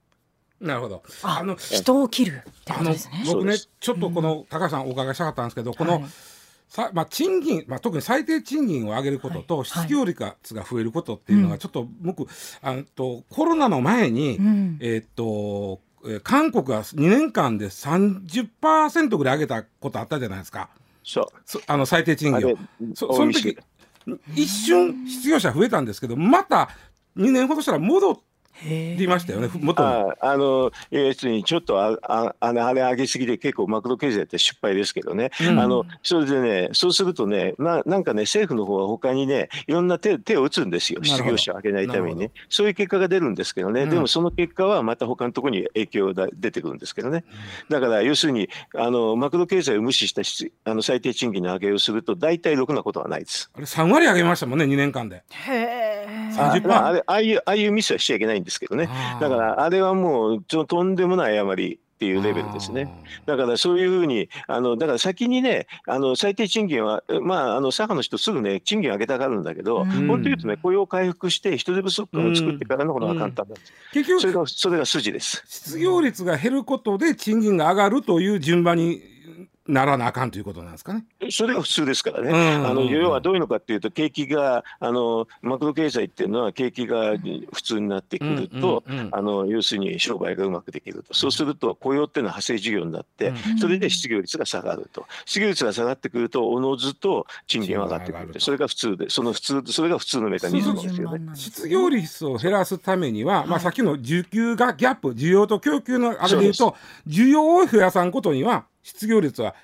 [0.64, 1.04] なるほど。
[1.24, 3.24] あの人を切るってことですね。
[3.28, 6.04] 僕ねちょっとこの、高橋さんお伺いしたかったんですけど、この、はい、
[6.70, 12.26] さまあ、賃金、まあ、特に最低賃金を上げることと、失業率が増えることっていうのは、ちょっと僕、
[12.62, 15.82] あとコロナの前に、うん、えー、っと
[16.24, 20.70] 韓国が2年間で30%ぐらい上げたことあったじゃないですか。
[21.04, 21.62] そう。
[21.68, 22.58] あの最低賃金を。
[22.94, 23.58] そその時
[24.36, 26.70] 一瞬失業者増えたんですけどまた
[27.16, 28.22] 2年ほどしたら戻って
[28.64, 41.04] りましたよね、元ああの要するにちょっとあああれ上げすぎて結構マクロ経済って失敗ですけどね、うん、あのそれでねそうするとねななんかね政府の方は他にねいろんな手手を打つんですよ。
[41.04, 42.32] 失業者を上げないためにね。
[42.50, 47.24] そういう結果が出るんですけどね、うん、でもその結果はまた他のところに影響が出てくるんですけどね、
[47.70, 50.22] だから要するにあのマクロ経済を無視した
[50.70, 53.52] あの最低賃金の上げをすると大体ろくなことはないです。
[53.54, 55.24] あれ3割上げましたもんね2年間で。
[55.30, 55.94] へえ。
[56.38, 58.90] ああれああいうああいうミスはしちゃいけないんですけどね。
[59.20, 62.94] だからあれはもうちょとんでもない誤りっていうレベルですね。
[63.26, 75.44] だからそういうふうに、あのだから先にね、あの最低賃金は、まあ、あの左派の人、すぐね、賃金上げたがるんだけど、うん、本当言うとね、雇用回復して、人手不足を作ってからのことが簡単なんです、うん、結局それが、それが筋です。
[75.48, 79.13] 失業率が減ることで、賃金が上がるという順番に
[79.68, 81.06] ならなあかんということなんですかね。
[81.30, 87.18] それが普通ですからね、あの要はどういうのかっていうと、景気があの、マクロ経済っていうのは、景気が
[87.54, 101.36] 普通になってくると、あの要するに商売がうまくできると、そうすると雇用っていうのは派生事業になって、それで失業率が下がると、失業率が下がってくると、おのずと賃金が上がってくるそれが普通で、その普通、それが普通のメカニズムですよね。
[101.36, 106.76] 失業率を減らすためには、まあ、さっきの需給がギャップ、需要と供給のあれでいうと、
[107.08, 109.56] 需要を増やさんことには、失業率は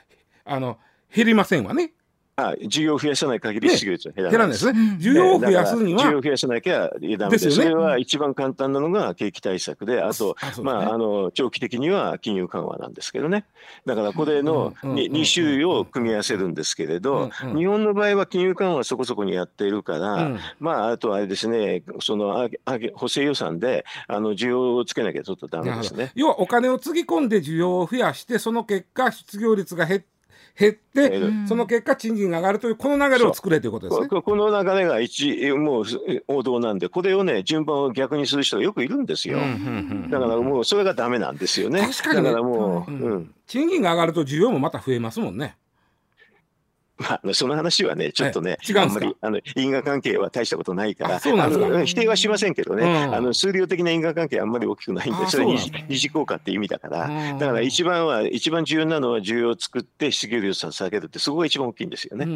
[0.45, 0.79] あの
[1.13, 1.91] 減りませんわね。
[2.39, 4.71] はい、需要を増やさない限り失業率は減らないです。
[4.71, 7.45] ね、需要を増やすには、需要を増やさなきゃダメです。
[7.45, 13.45] ですね、それは一番簡単なのが景気対策で、あと、あね、まあ、あの長期的には金融緩和なんですけどね。
[13.85, 22.49] だからこれの 2, 2種類を組み合わせるんですけれど、日本の場合は金融緩和そこそこにやっているから、うん、まあ、あとあれですね、その
[22.93, 26.11] 補正予算であの需要をつけなきゃちょっとダメですね。
[26.15, 30.18] 要はお金をつぎ込んで需要を増やして、その結果、失業率が減って、
[30.59, 34.07] 減って、その結果賃金が上がるというこの流れを作れということですね。
[34.07, 35.85] この流れが一もう
[36.27, 39.39] 王道なんでこれをね順番を逆にする人がよくいるんですよ。
[40.09, 41.79] だからもうそれがダメなんですよね。
[41.79, 45.55] 確かに、ね、だからもう、うん、賃金が上がると需要もまた増えますもんね。
[46.99, 55.51] まあ、その話はね、ちょっとね、あんまりあの因果関係は大したことないから、否定はしませんけどね、うん、あの数量的な因果関係はあんまり大きくないんで、それは
[55.87, 57.07] 二次効果って意味だから、
[57.37, 62.27] だから一番は、一番重要なのは需要を作って失業率を下げるって、そこが一番大きいんですよね。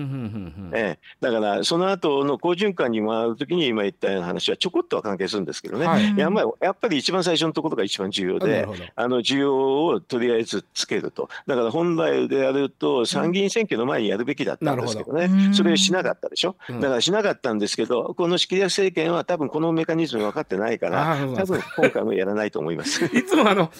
[0.73, 6.29] ええ、だから、その後の好循環に回るときに、今言ったような話はちょこっとは関係するんですけどね、はい、や
[6.61, 11.29] やっぱり一番最初のところが一番重要で、あの需要をとりあえずつけると。
[11.47, 15.53] だから本来でやると、参議院選挙の前にやるべきだったんですけどね。
[15.53, 23.05] それをしなかったでしょ、だからしなかったんですけど、この仕切り役政権は多分このメカニズム分かってないから、多分今回もやらないと思います。
[23.15, 23.71] いつもあの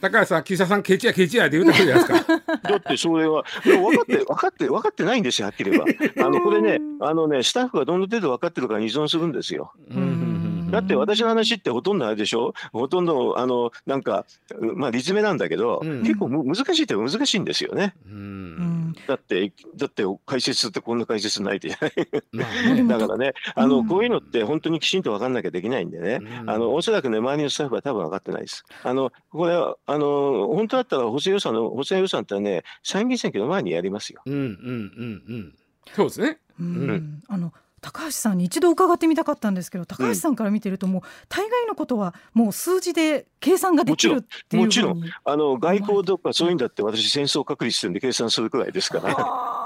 [0.00, 2.42] 高橋さん、岸田さん、ケチやケチやって言うてるじゃないですか。
[2.62, 6.26] だってそれは、分かって、 分かって、分かってないんですよ、はっきり言えば。
[6.26, 9.72] あの、これね、あのね、スタッフがどの程度分かってるかに依存するんですよ。
[10.70, 12.54] だって私の話ってほとんどあれでしょ？
[12.72, 14.24] ほとんどあのなんか
[14.74, 17.94] まあ理詰めなんだけど、うん、結構難しいって難しいんですよね。
[18.06, 21.92] うんだってだって解説ってこんな解説ないじゃない。
[22.86, 28.64] だからねあの、こういうのって本当にきちんと分かんなきゃできないんでね、あのおそらくね周りのスタッフは多分分かってないです。
[28.82, 34.22] あのこれはあの本当だったら補正予算の補正予算ってね参議院選挙の前にやりますよ。
[34.26, 35.54] うんうんうんうん。
[35.94, 36.38] そうですね。
[36.58, 49.60] うん、あの高橋さんに一度伺ってみたかったんですけど高橋さんから見てるともう大概のことはもう数字で計算ができるっていうもちろんあの外交とかそういうんだって私戦争確率点で計算するくらいですから。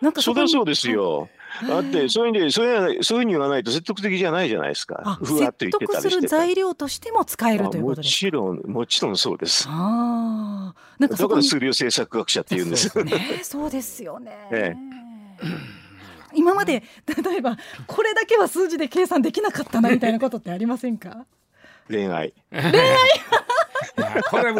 [0.00, 1.28] なんかそりゃそうですよ。
[1.66, 5.18] だってそういう意味でそういうそういうに言わないと説得的じゃないじゃないですか。
[5.24, 9.66] 説得する材料としても使えるということですもちろんもちろんそうです。
[9.68, 12.96] ああ、なんかだから数量政策学者って言うんです。
[13.02, 14.38] ね、そうですよね。
[14.52, 15.87] ええ
[16.34, 16.82] 今まで
[17.24, 21.26] 例えばこれだけは数字で計算できなかったなみたいなことってありませんか？
[21.88, 22.32] 恋愛。
[22.50, 22.72] 恋愛？
[24.30, 24.52] これ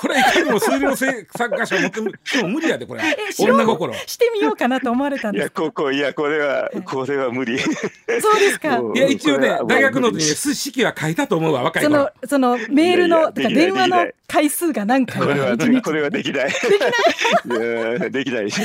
[0.00, 3.02] これいかにも数量作家賞持ってでも無理やでこれ
[3.38, 3.94] 女心。
[4.06, 7.58] してみようかなと思われたんですいやここいやこれはこれは無理。
[7.58, 8.80] そうですか。
[8.94, 10.20] いや一応ね大学の時に
[10.54, 16.50] 式は書いたと思うわ若いそのそのメールの電話の回数が何回これはこれはできない。
[16.50, 18.10] できない？
[18.10, 18.50] できない。
[18.50, 18.62] そ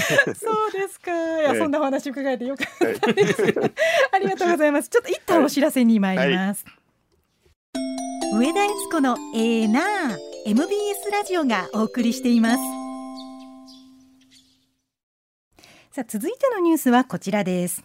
[0.67, 1.11] うですか。
[1.41, 3.43] いやそんなお話伺えてよかったです、
[4.11, 4.89] ありがとうございます。
[4.89, 6.65] ちょっと一旦お知らせに参ります、
[7.73, 9.81] 上田悦子のええな
[10.45, 12.57] MBS ラジオがお送りしています。
[15.91, 17.83] さあ続いてのニュースはこちらです。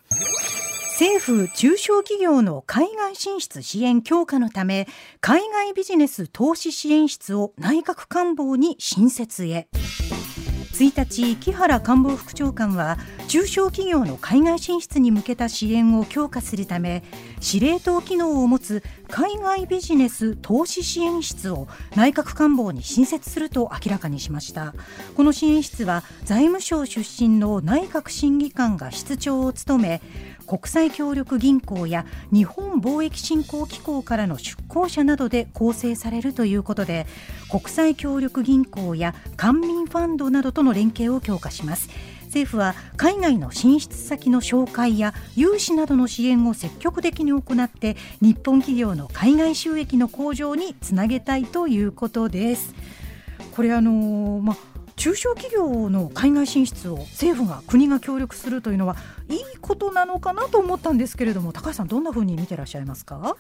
[0.93, 4.87] 政府中小企業の海外進出支援強化のため
[5.21, 9.69] 海外ビジネス投資支援室を内閣官房に新設へ。
[10.75, 17.05] 1日木原官房副長官は中小企業の海外進出に向けた支援を強化するため
[17.39, 18.83] 司令塔機能を持つ
[19.15, 24.75] 海外ビジネス投資支援室を内閣官房に新設すると明らかにしました。
[25.17, 30.03] この支援室は財務省出身の内閣審議官が室長を務め
[30.49, 37.07] 国際協力銀行や日本貿易振興機構からの出向者などで構成されるということで
[37.49, 41.89] 国際協力銀行や官民ファンドなどとの連携を強化します。
[42.35, 52.75] 政府は海外の進出先の紹介や融資などの支援を積極的に行って日本企業の海外収益の向上につなげたいということです。
[53.53, 54.57] これあのー、ま
[54.97, 58.97] 中小企業の海外進出を政府が国が協力するというのは
[59.29, 63.37] いいことなのかなと思ったんですけれども高橋さんどんなふうに見てらっしゃいますか？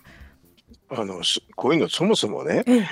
[0.91, 1.22] あの
[1.57, 2.82] こういうのそもそもね、ええ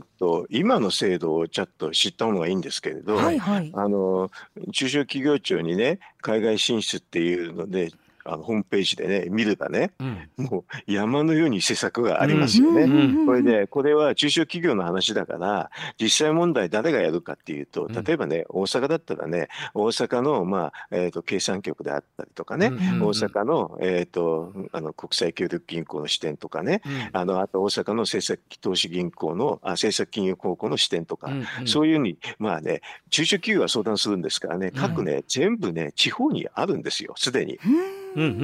[0.00, 4.30] ー、っと今の制度をちょっと知った方がいいんですけれど、はいはい、あの
[4.72, 7.92] 中小企業庁にね海外進出っていうので
[8.24, 12.82] あのホームページでね見ればね、うん、もう山のように施策がありますよね。
[12.82, 15.70] うん、これでこれは中小企業の話だから
[16.00, 31.30] 実際問題誰がやるかっていうと例えばね大阪だったらね大阪の,、まあえーと、計算局であったりとかね、うん、大阪の,、えーと、あの国際協力銀行の支店とかね、あのあと大阪の政策投資銀行のあ政策金融高校の支店とか、
[31.66, 37.58] そういうふうにまあね中小企業は相談するんですからね各ね、全部ね地方にあるんですよすでに。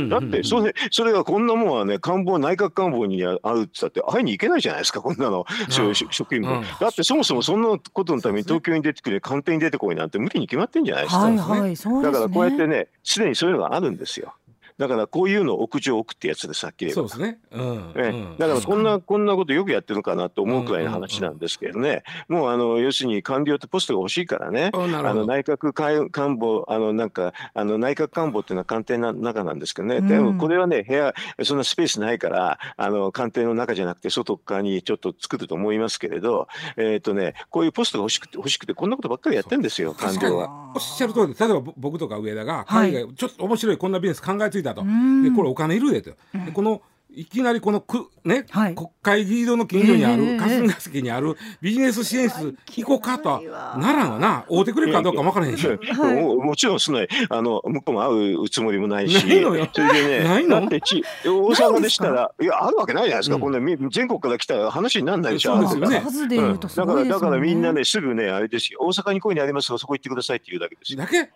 [0.08, 14.34] だってそれそれがこんなもんはね官房内閣官房にあるって言ったって会いに行けないじゃないですかこんなの、うん、職員も、うん、だってそもそもそんなことのために東京に出てくれ官邸に出てこいなんて無理に決まってんじゃないですか、はいはいね、だからこうやってねすでにそういうのがあるんですよ。
[14.78, 16.94] だからこういうのを屋上置くってやつでさっき言えば。
[16.94, 17.38] そうですね。
[17.50, 17.92] うん。
[17.96, 22.04] えだからこんな、こんなことよくやってるのかなと思うくらいの話なんですけどね。
[22.28, 24.70] もうあの、要するに官僚ってポストが欲しいからね。
[24.72, 25.72] あの内閣
[26.10, 30.00] 官房、あのなんか、あの内閣官房っていうのは官邸の中なんですけどね。
[30.00, 40.72] でもこれはね、部屋、そんなスペースないから、あの官邸の中じゃなくて外側にちょっと作ると思いますけれど、えっ、とね、こういうポストが欲しくて、欲しくて、こんなことばっかりやってるんですよ、官僚は。
[40.74, 44.82] おっしゃる通り例えば僕とか上田が海外、ちょっと面白いこんなビジネス考えついたと。
[45.22, 46.16] で、これお金いるでと、で
[46.52, 53.30] このいきなりこのく、ね、はい、国会議事堂の近所にある、霞が関にあるビジネス支援室行こうかと。
[53.30, 53.40] は
[53.80, 55.66] ならんわな、会うてくれるかどうか分からへんし。
[55.66, 55.76] はい、
[56.22, 59.68] もちろんすない、あの、向こうも会うつもりもないし、ないのよ。
[59.72, 60.60] それでね、ないの？
[60.60, 65.54] だってち、大阪でしたら、いや、あるわけないじゃないですか、うん、こんな全国から来たら話にならないでしょ。
[65.54, 66.36] そうですよね。
[66.36, 70.98] うん、だから、だからみんなね、すぐね、あれですよ、大阪にこういうのありますが、そこ行ってくださいって言うだけですよ。
[70.98, 71.30] だけ？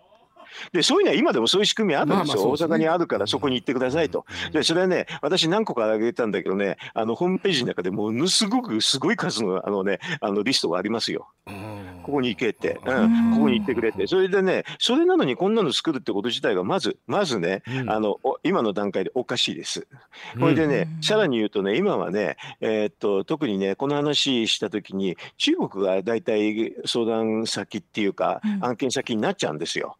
[0.71, 4.25] でそういうのは今でもそういう仕組みあるんですよ、まあまあね、大阪にあるからそこに行ってくださいと。
[4.51, 11.29] でそれはね私何個か挙げたんだけどねあのホームページの中でものすごくすごい数のあのねあのリストがありますよ。
[12.03, 19.87] ここに行けって、うん、ここに行ってくれって、それでね、それなのにこんなの作るってこと自体がまず、まずね、うん、あの今の段階でおかしいです。
[20.39, 29.97] これでね、うん、さらに言うとね、今はね、えー、っと特にね、この話したときに、中国が大体相談先っていうか、案件先になっちゃうんですよ。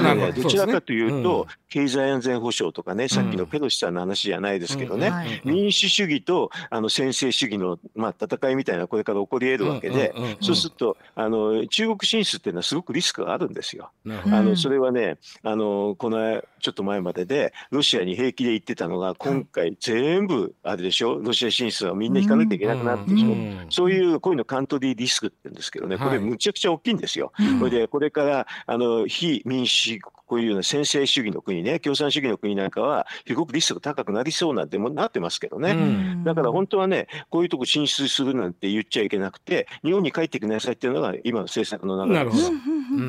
[0.00, 10.12] ね、どちらかというと、経済安全保障とかね、さっきのペロシさんの話じゃないですけどね、民主主義とあの専制主義の、まあ、戦いみたいなこれから起こり得るわけで、
[10.42, 13.90] そうするとあの中国進出っていうのはすごくリスクがあるんですよ。
[14.06, 21.20] あのそれはねあのこのちょっと前まででロシアに平気で言ってたのが今回全部あれでしょ？
[21.20, 27.32] ロシア進出はみんな引かなきゃいけなくなってしまう、そういうこういうのカントリーリスクって言うんですけどねこれむちゃくちゃ大きいんですよ。
[27.58, 30.00] これでこれからあの非民主し
[30.32, 35.76] こういうような専制主義の国ね共産主義の国なんかはすごくリスクが高くなりそうなんてもなってますけどね、
[36.24, 42.50] だから本当はねこういうとこ進出するなんて言っちゃいけなくて日本に帰ってきなさいっていうのが今の政策の流れです。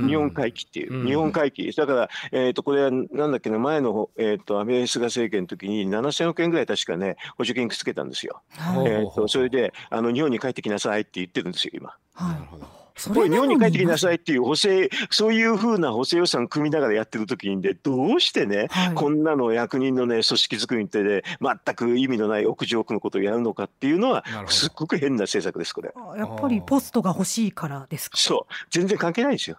[0.06, 1.72] 日本回帰っていう、日本回帰。
[1.72, 8.42] だから、えー、とこれはなんだっけな前の、えー、と安倍菅政権の時に7000億円ぐらい確かね補助金くっつけたんですよ。
[8.58, 11.96] えー、とそれであの日本に帰ってきなさいって言ってるんですよ今。
[12.20, 25.94] なるほどこれ日本に帰ってきなさいっていう補正そういうふうな補正予算組みながらやってる時にでどうしてね、はい、こんなの役人のね組織作りってで全く意味のない屋上区のことをやるのかっていうのはすっごく変な政策ですこれ。
[26.18, 28.18] やっぱりポストが欲しいからですか？
[28.18, 28.54] そう。
[28.70, 29.58] 全然関係ないですよ。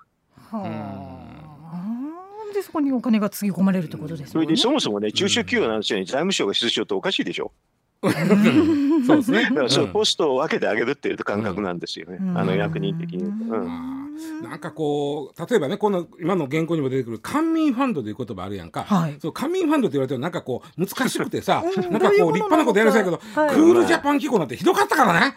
[0.51, 2.55] はあ。
[2.55, 7.51] でそこにお金がつぎ込まれるってことですね、それでそもそもね中小企業なんですよね財務省が出場っておかしいでしょ
[9.07, 9.43] そうですね。
[9.51, 12.19] だからそうポストを分けてあげるっていう感覚なんですよね。
[12.35, 13.33] あの役人的に。
[14.43, 25.37] なんかこう例えばねこの今の原稿にも出てくる官民ファンドという言葉あるやんか、はい、そう官民ファンドって言われてるなんかこう難しくてさ、 なんかこう立派なことやらせたけど、はい、クールジャパン機構なんてひどかったからね。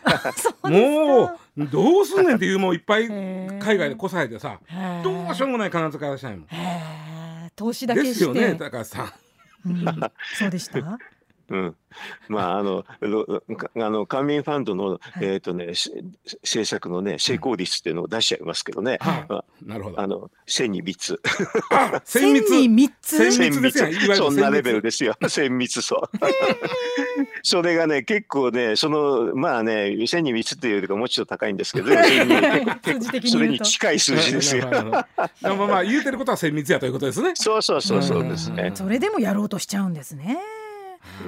[0.70, 4.60] もうどうすんねんっていうもういっぱい海外でこさえてさ
[5.04, 6.48] どうしようもない金遣いしたいもん。
[7.56, 9.14] 投資だけですよねだからさ、
[9.66, 9.84] うん、
[10.38, 11.00] そうでした？
[11.50, 11.76] うん、
[12.28, 18.98] まああの あの官民ファンドの、はい、えっ、ー、とね政策のね成功率っていうのを出しちゃいますけどね。
[19.00, 20.02] はいまあ、なるほど。
[20.02, 21.22] あの千に三つ。
[22.04, 22.48] 千密。
[22.48, 23.72] 千密。
[23.72, 25.16] 千密そんなレベルですよ。
[25.30, 26.10] 千密そう。
[27.44, 31.88] それがね結構ねそのまあね千に三つっていうよりかもうちょっと高いんですけど、
[33.26, 34.68] それに近い数字ですよ。
[34.70, 35.08] ま
[35.42, 37.32] あまあ言うてることは千密やということですね。
[37.36, 38.72] そうそうそうそうですね。
[38.76, 40.38] それでもやろうとしちゃうんですね。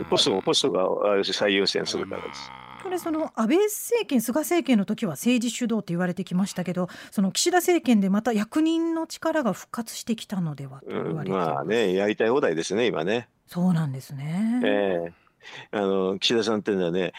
[0.10, 2.52] ポストポストが最優先するからです。
[2.84, 13.28] これその安倍政権菅政権の時は政治主導って言われてきましたけどその岸田政権でまた役人の力が復活してきたのではと言われて、うん、まあねやりたい放題ですね今ね。
[13.48, 15.19] そうなんですね、えー
[15.72, 17.14] あの岸田さんっていうのはね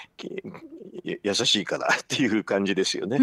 [1.22, 3.18] 優しいからっていう感じですよね。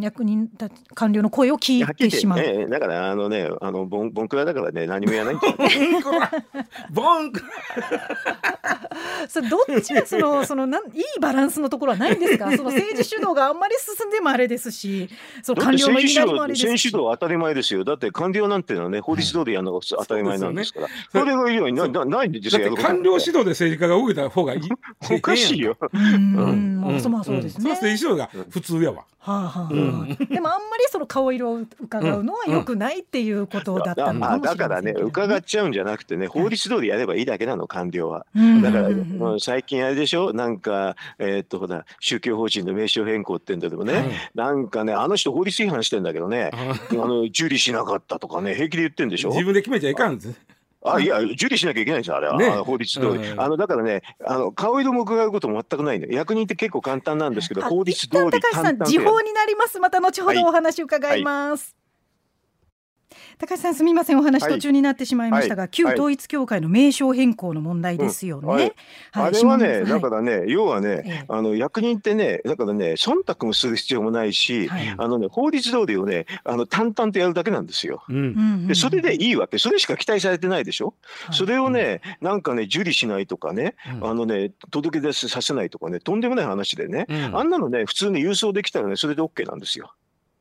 [0.00, 2.40] 役人た官僚の声を聞いてしまう。
[2.40, 5.40] えだからあのねあのボンボンクラだからね何もやらない。
[6.90, 7.44] ボンクラ。
[9.28, 12.50] それどっちがその そのなんいいバランスのところはないんですか？
[12.56, 15.08] その政治主導があんまり進んでもあれですし、
[15.42, 16.64] その官僚の言いなりもあれですし。
[16.66, 17.84] 政治主導当たり前ですよ。
[17.84, 20.88] だって官僚なんていうのはね法律通りやるのが当たり前なんですから。
[21.10, 22.74] それがいいようにななないんですよ。
[22.76, 24.60] 官僚指導で政治家が動いた方がいい。
[25.14, 25.76] おかしいよ。
[25.92, 27.70] うん、まあそうですね。
[27.70, 29.04] 政治主導が普通やわ。
[29.18, 38.26] はあはあ、うん、でもあんまりその顔色を伺うのはよくないっていうことだったのかもしれない、だからね伺っちゃうんじゃなくてね法律通りやればいいだけなの官僚は、
[38.62, 40.34] だから、もう最近あれでしょ？
[40.34, 46.50] なんかえー、っとほら宗教法人の名称変更ってんだけどね、はい、なんかねあの人法律違反してんだけどね。
[46.52, 49.30] あの受理しなかったとかね平気で言ってんでしょ？
[49.30, 50.34] 自分で決めちゃいかんです
[50.84, 59.80] あいや受理しなきゃいけないんですよあれは、ね、法律通り、あのだからねあの顔色も伺うことも全くないんで役人って結構簡単なんですけど法律通り高橋さん時報になります。
[59.80, 61.83] また後ほどお話伺います、はいはい
[63.38, 64.18] 高橋さんすみません。
[64.18, 68.74] お話途中になってしまいましたが、はい、旧統一教会の名称変更の問題ですよね。
[69.12, 78.04] あれはね、だからね、要はね、あの役人ってね、だからね、忖度もする必要もないし、あのね、法律通りをね、あの淡々とやるだけなんですよ。
[78.08, 80.94] うん、でそれでいいわけ、それしか期待されてないでしょ？
[81.32, 89.92] それをね、なんかね、受理しないとかね、あのね、届け出させないとかね、とんでもない話でね、あんなのね、普通に郵送できたらね、それで OK なんですよ。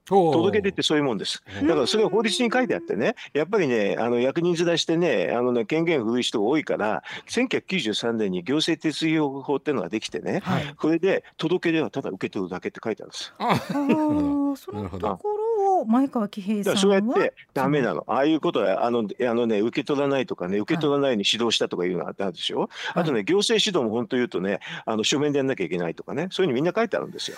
[0.06, 1.44] 届け出ってそういうもんです。
[1.62, 13.34] だからそれは法律に書いてあってね、やっぱりね、あの役人ずらしてね、あのね権限を振る人が多いから、1993年に行政手続き法っていうのができてね、はい、これで届け出はただ受け取るだけって書いてあるんです。
[13.38, 13.56] あ
[14.56, 15.43] そのところ
[15.82, 16.80] を前川喜平さんは？
[16.80, 18.04] そうやってダメなの。
[18.08, 22.62] ああいうことはあのあのね受け取らないとかね受け取らないに指導したとかいうのがあったでしょ？
[22.62, 27.38] はい、あとね行政指導も本当言うとね、あの書面でやんなきゃいけないとかね、そういうのみんな書いてあるんですよ。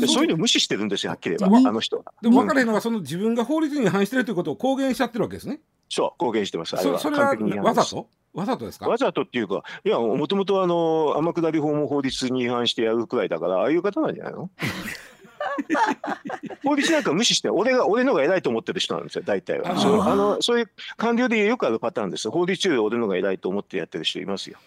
[0.00, 2.04] でそういうの無視してるんですよはっきり言えばあの人は。
[2.22, 5.60] でも分からへんのがその自分が法律に反してるということを公言しちゃってるわけですね。
[5.88, 6.76] そう公言してます。
[6.76, 8.08] そそれはわざと？
[8.32, 8.88] わざとですか？
[8.88, 14.48] わざとっていうか、いや、もともとあの、天下り法も法律に違反してやるくらいだから、ああいう方なんじゃないの？
[16.64, 19.76] 法律なんか無視して、俺が、俺のが偉いと思ってる人なんですよ、大体は。
[19.78, 22.30] そうあのそういう官僚でよくあるパターンです。
[22.30, 24.58] 法律中で俺のが偉いと思ってやってる人いますよ。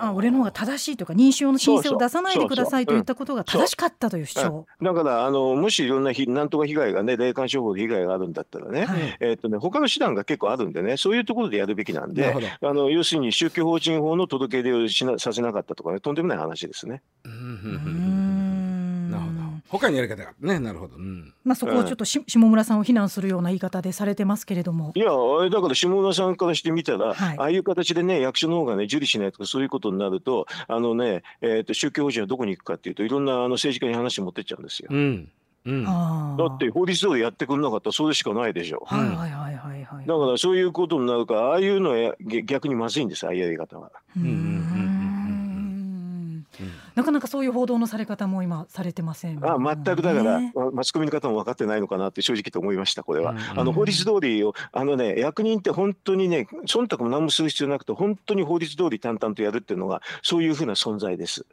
[0.00, 4.66] あ俺の方が正しいとか認証の申請を出さないでくださいといったことが正しかったという主張。
[4.82, 17.02] だからあのもしいろんななんとか被害がね霊感商法で被害があるんだったらね、はい、えー、っとね他の手段が結構あるんでねそういうところでやるべきなんであの要するに宗教法人法の届け出をしなさせなかったとかねとんでもない話ですね。
[17.24, 18.67] うん
[19.68, 20.32] 他にやり方が。
[20.40, 24.92] ねなるほど、うん、まあそこをちょっとし、下村さんを非難するような言い方でされてますけれども。
[24.94, 25.10] いや
[25.50, 34.88] だから下村さんからしてみたら、はい、ああいう形でね役所の方がね受理しないとかそういうことになるとあのね、えーと、宗教法人はどこに行くかっていうといろんなあの政治家に話持ってっちゃうんですよ。
[34.90, 35.30] うん。
[35.66, 38.84] うん、だって法律通りやってくれなかったらそれしかないでしょ。
[38.86, 40.06] はいはいはいはいはい。
[40.06, 42.14] だからそういうことになるからああいうのは
[42.44, 43.90] 逆にまずいんですああいうやり方は。
[44.16, 44.87] うんうんうん
[46.94, 61.46] なかなかそういう報道のされ方も今されてません、あ全くだから、ね、マスコミの方も分かってないのかなって正直と思いましたこれは、あの法律通りをあのね役人って本当にね忖度も何もする必要なくて本当に法律通り淡々とやるっていうのがそういうふうな存在です。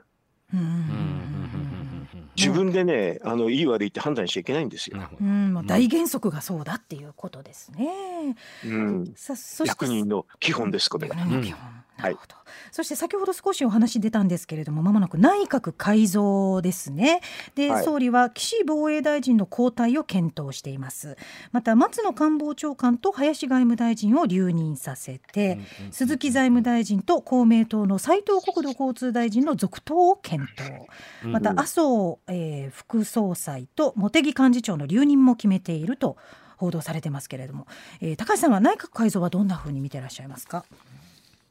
[2.35, 4.99] 自分でねあのいい悪いって判断しちゃいけないんですよ。
[5.19, 8.35] うん、まあ、大原則がそうだっていうことですね。
[8.65, 9.35] うん、さ
[9.65, 11.15] 役人の基本ですこれが。
[11.15, 11.55] うん
[11.97, 17.21] なるほど、はい、そして先ほど少しお話出たんですけれどもまもなく内閣改造ですね。
[17.55, 21.17] で、はい、総理は岸防衛大臣の交代を検討しています。
[21.51, 25.59] また松野官房長官と林外務大臣を留任させて、
[25.91, 30.87] 鈴木財務大臣と公明党の斉藤国土交通大臣の続投を検討。
[31.23, 36.17] また麻生、えー、副総裁と茂木幹事長の留任も決めていると
[36.57, 37.67] 報道されてますけれども、
[38.01, 40.65] えー、高橋さんは内閣改造はどんなふうに見てらっしゃいますか？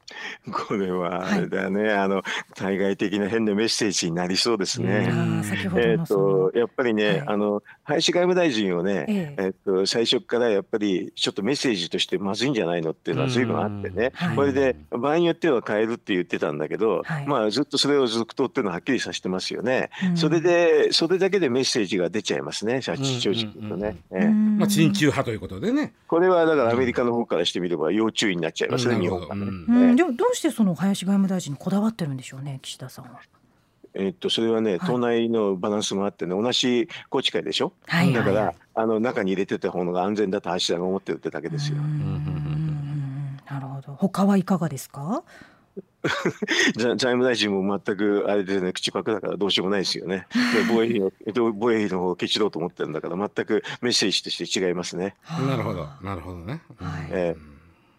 [0.51, 2.23] これはあれだね、はい、あの
[2.55, 5.09] 対外的な変なメッセージになりそうですね。
[5.75, 9.47] えっとやっぱりね、はい、あの林外務大臣をね、ええ。
[9.49, 19.89] っと最初からやっぱりちょっとメッセージとしてまずいんじゃないのっていうのは随分あってね、これで場合によっては変えるって言ってたんだけど、まあずっとそれを続投っていうのははっきりさせてますよね。
[20.13, 23.97] それでそれだけでメッセージが出ちゃいますね、正直言うとね。
[24.57, 25.93] まあ親中派ということでね。
[26.07, 29.95] これはだからアメリカの方からしてみれば要注意になっちゃいますね、日本はね。
[29.95, 33.19] でもどうしてその林外務大臣にこだわってるんでしょうね岸田さんは。
[33.93, 38.07] えっとそれはね、党内のバランスもあってね同じ宏池会でしょ、はい。
[38.07, 41.77] はいはい、だからあの中に入れてた方が安全だと橋田が思ってるってだけですよ。
[41.77, 43.93] なるほど。
[43.93, 45.23] 他はいかがですか？
[46.75, 50.27] 財務大臣も全くあれでね口パクだからどうしようもないですよね。
[50.69, 51.11] 防衛費の
[51.53, 55.15] 防衛費の方をケチろうと思ってるんだから全くメッセージとして違いますね。
[55.47, 56.61] なるほどなるほどね。
[56.77, 57.35] はい、え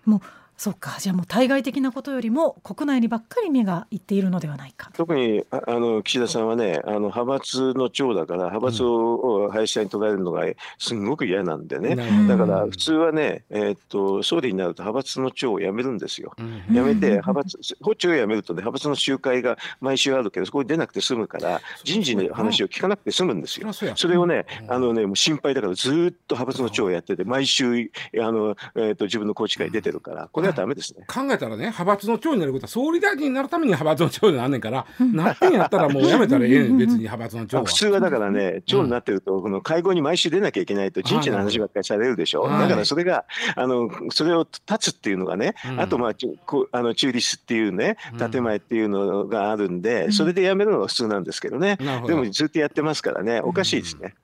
[0.07, 0.21] ー、もう
[0.57, 0.97] そうか。
[0.99, 4.91] じゃあもう対外的なことよりも国内にばっかり目がいっているのではないか。
[4.95, 10.45] 特にあの岸田さんはねあの派閥の長だから派閥を林さんに捉えるのが
[10.79, 23.73] すごく嫌なんでね、うん、だから普通はね、えー、っと総理になると派閥の長を辞めるんですよ、うん、辞めて派閥法長を辞めるとね派閥の集会が毎週あるけどそこに出なくて済むから人事の話を聞かなくて済むんですよ。
[23.73, 25.93] それをねあのねもう心配だからずっ
[26.27, 31.05] と派閥の長をやってて毎週あの、えー、っと自分の宏池会出てるからこれはダメですね。
[31.07, 37.65] 考えたらね、派閥の長になることは、総理大臣になるために派閥の長になんねんから、なってんやったらもうやめたらええ別に派閥の長は。
[37.65, 42.45] 普通はだからね、長になってると、この会合に毎週出なきゃいけないと、人事の話ばっかりされるでしょ。
[42.45, 42.49] う。
[42.49, 43.25] だからそれが、
[43.55, 46.13] あの、それを立つっていうのがね、あと、まあ、
[46.47, 47.97] こあの中立っていうね、
[48.31, 51.77] 建前っていうのがあるんで、それでやめるのが普通なんですけどね。
[52.07, 54.15] でもずっとやってますからね、おかしいですね。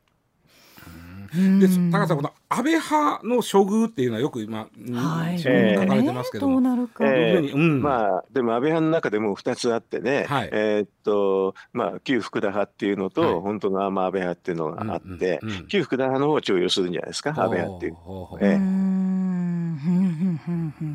[1.34, 5.54] で高さんこの安倍派の処遇っていうのはよく今、はい、書か
[5.94, 6.48] れてますけど。
[6.48, 17.96] どうなるか、えーうん、まあでも安倍派の中でも2つあってね、はい、えー、っとまあ旧福田派っていうのと、はい、本当のまあ安倍派っていうのがあって、うんうんうん、旧福田派の方を重用するんじゃないですか安倍派っていう。
[18.40, 18.82] えー、うん。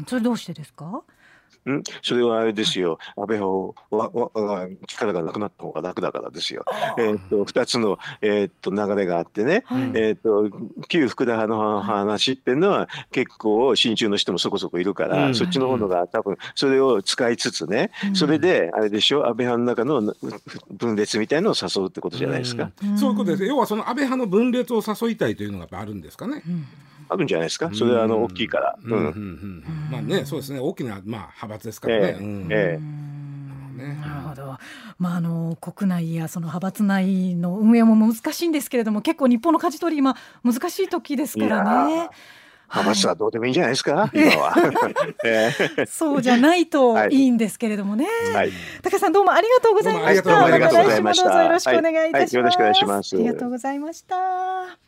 [0.07, 1.01] それどうしてですか？
[1.71, 1.83] ん？
[2.01, 6.65] それはあれですよ、安倍派をわわ力がなくなった方が楽だからですよ。
[6.97, 10.49] えー、っと2つの、えー、っと流れがあってね、はい、えー、っと
[10.87, 19.27] 旧福田派の話っていうのは結構親中の人もそこそこいるから、うん、そっちの方が多分それを使いつつね、うん、それであれでしょ？
[19.27, 20.15] 安倍派の中の
[20.71, 22.71] 分裂みたいのを誘うってことじゃないですか。
[22.83, 23.45] うん、そういうことです。
[23.45, 26.43] 要はその安倍派の分裂を誘いたいというのがあるんですかね。
[27.09, 28.77] あるんじゃないですか、それはあの大きいから。
[28.81, 31.01] まあね、そうですね、大きなまあ
[31.41, 32.17] 派閥ですからね。
[32.49, 33.07] ええ
[33.77, 34.57] なるほど、
[34.97, 42.09] まあ、あの国内やその派閥内の運営も難しいんですけれども結構日本の舵取り今難しい時ですからね。
[42.69, 44.11] 派閥はどうでもいいんじゃないですか？
[45.87, 48.07] そうじゃないといいんですけれどもね。
[48.33, 48.51] はい、
[48.81, 50.43] 高さんどうもありがとうございました。
[50.45, 51.43] ありがとうございました。
[51.43, 52.35] よろしくお願いいたします。
[52.35, 53.15] よろしくお願いします。
[53.15, 54.86] ありがとうございました。